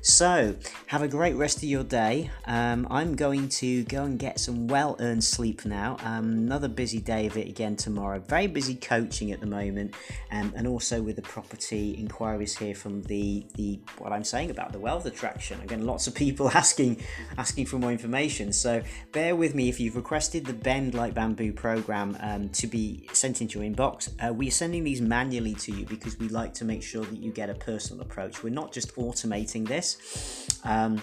So, 0.01 0.57
have 0.87 1.03
a 1.03 1.09
great 1.09 1.37
rest 1.37 1.59
of 1.59 1.65
your 1.65 1.85
day. 1.85 2.31
Um, 2.47 2.89
I'm 2.91 3.15
going 3.15 3.49
to 3.51 3.85
go 3.85 4.03
and 4.03 4.19
get 4.19 4.41
some 4.41 4.67
well 4.67 4.97
earned 4.99 5.23
sleep 5.23 5.65
now. 5.65 5.97
Um, 6.03 6.31
another 6.33 6.67
busy 6.67 6.99
day 6.99 7.27
of 7.27 7.37
it 7.37 7.47
again 7.47 7.77
tomorrow. 7.77 8.19
Very 8.19 8.49
busy 8.49 8.75
coaching 8.75 9.31
at 9.31 9.39
the 9.39 9.47
moment, 9.47 9.95
um, 10.33 10.53
and 10.57 10.67
also 10.67 11.01
with 11.03 11.17
the 11.17 11.23
property 11.23 11.93
inquiries 11.93 12.57
here 12.57 12.75
from 12.75 13.03
the, 13.03 13.47
the 13.55 13.79
what 13.99 14.13
I'm 14.13 14.25
saying 14.25 14.51
about 14.51 14.73
the 14.73 14.81
wealth 14.81 15.07
attraction. 15.07 15.61
Again, 15.61 15.87
lots 15.87 16.09
of 16.09 16.15
people 16.15 16.51
asking 16.55 17.01
asking 17.39 17.67
for 17.67 17.79
more 17.79 17.93
information. 17.93 18.53
So, 18.53 18.83
bear 19.13 19.37
with 19.37 19.55
me 19.55 19.69
if 19.69 19.79
you've 19.79 19.97
requested 19.97 20.47
the 20.47 20.55
Bend 20.55 20.95
Like 20.95 21.15
Bamboo 21.15 21.53
program 21.53 22.17
um, 22.21 22.49
to 22.51 22.67
be 22.67 23.09
sent 23.13 23.41
into 23.41 23.61
your 23.61 23.71
inbox. 23.71 24.09
Uh, 24.19 24.33
we're 24.33 24.51
sending 24.51 24.83
these 24.83 25.01
manually 25.01 25.32
to 25.33 25.73
you 25.73 25.87
because 25.87 26.19
we 26.19 26.29
like 26.29 26.53
to 26.55 26.65
make 26.65 26.83
sure 26.83 27.05
that 27.05 27.19
you 27.19 27.33
get 27.33 27.49
a 27.49 27.55
personal 27.55 28.03
approach. 28.03 28.43
We're 28.43 28.51
not 28.51 28.73
just 28.73 28.95
automating 28.97 29.67
this. 29.67 30.61
Um, 30.65 31.01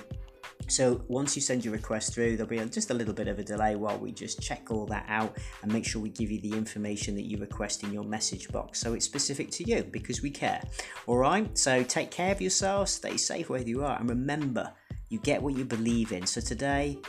so 0.68 1.04
once 1.08 1.36
you 1.36 1.42
send 1.42 1.66
your 1.66 1.74
request 1.74 2.14
through, 2.14 2.38
there'll 2.38 2.50
be 2.50 2.60
just 2.70 2.92
a 2.92 2.94
little 2.94 3.14
bit 3.14 3.28
of 3.28 3.40
a 3.40 3.44
delay 3.44 3.76
while 3.76 3.98
we 3.98 4.12
just 4.12 4.40
check 4.40 4.70
all 4.70 4.86
that 4.88 5.06
out 5.08 5.36
and 5.64 5.74
make 5.74 5.84
sure 5.84 6.00
we 6.00 6.10
give 6.10 6.30
you 6.30 6.40
the 6.42 6.56
information 6.56 7.16
that 7.16 7.24
you 7.26 7.38
request 7.38 7.84
in 7.84 7.92
your 7.92 8.04
message 8.04 8.52
box. 8.52 8.80
So 8.80 8.94
it's 8.94 9.06
specific 9.06 9.50
to 9.52 9.68
you 9.68 9.84
because 9.84 10.22
we 10.22 10.30
care. 10.30 10.62
All 11.08 11.18
right. 11.18 11.58
So 11.58 11.84
take 11.84 12.12
care 12.12 12.32
of 12.32 12.40
yourself, 12.40 12.90
stay 12.90 13.18
safe 13.18 13.50
wherever 13.50 13.68
you 13.68 13.84
are, 13.84 13.98
and 14.00 14.08
remember, 14.10 14.72
you 15.10 15.18
get 15.20 15.42
what 15.42 15.56
you 15.56 15.66
believe 15.66 16.12
in. 16.12 16.28
So 16.28 16.40
today, 16.40 17.00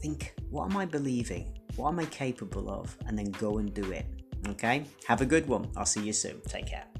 think, 0.00 0.34
what 0.48 0.70
am 0.70 0.76
I 0.78 0.86
believing? 0.86 1.58
What 1.76 1.88
am 1.88 1.98
I 1.98 2.06
capable 2.06 2.70
of? 2.70 2.96
And 3.06 3.18
then 3.18 3.30
go 3.32 3.58
and 3.58 3.74
do 3.74 3.90
it. 3.92 4.06
Okay. 4.50 4.84
Have 5.06 5.20
a 5.20 5.26
good 5.26 5.46
one. 5.46 5.68
I'll 5.76 5.86
see 5.86 6.02
you 6.02 6.12
soon. 6.12 6.40
Take 6.48 6.66
care. 6.66 6.93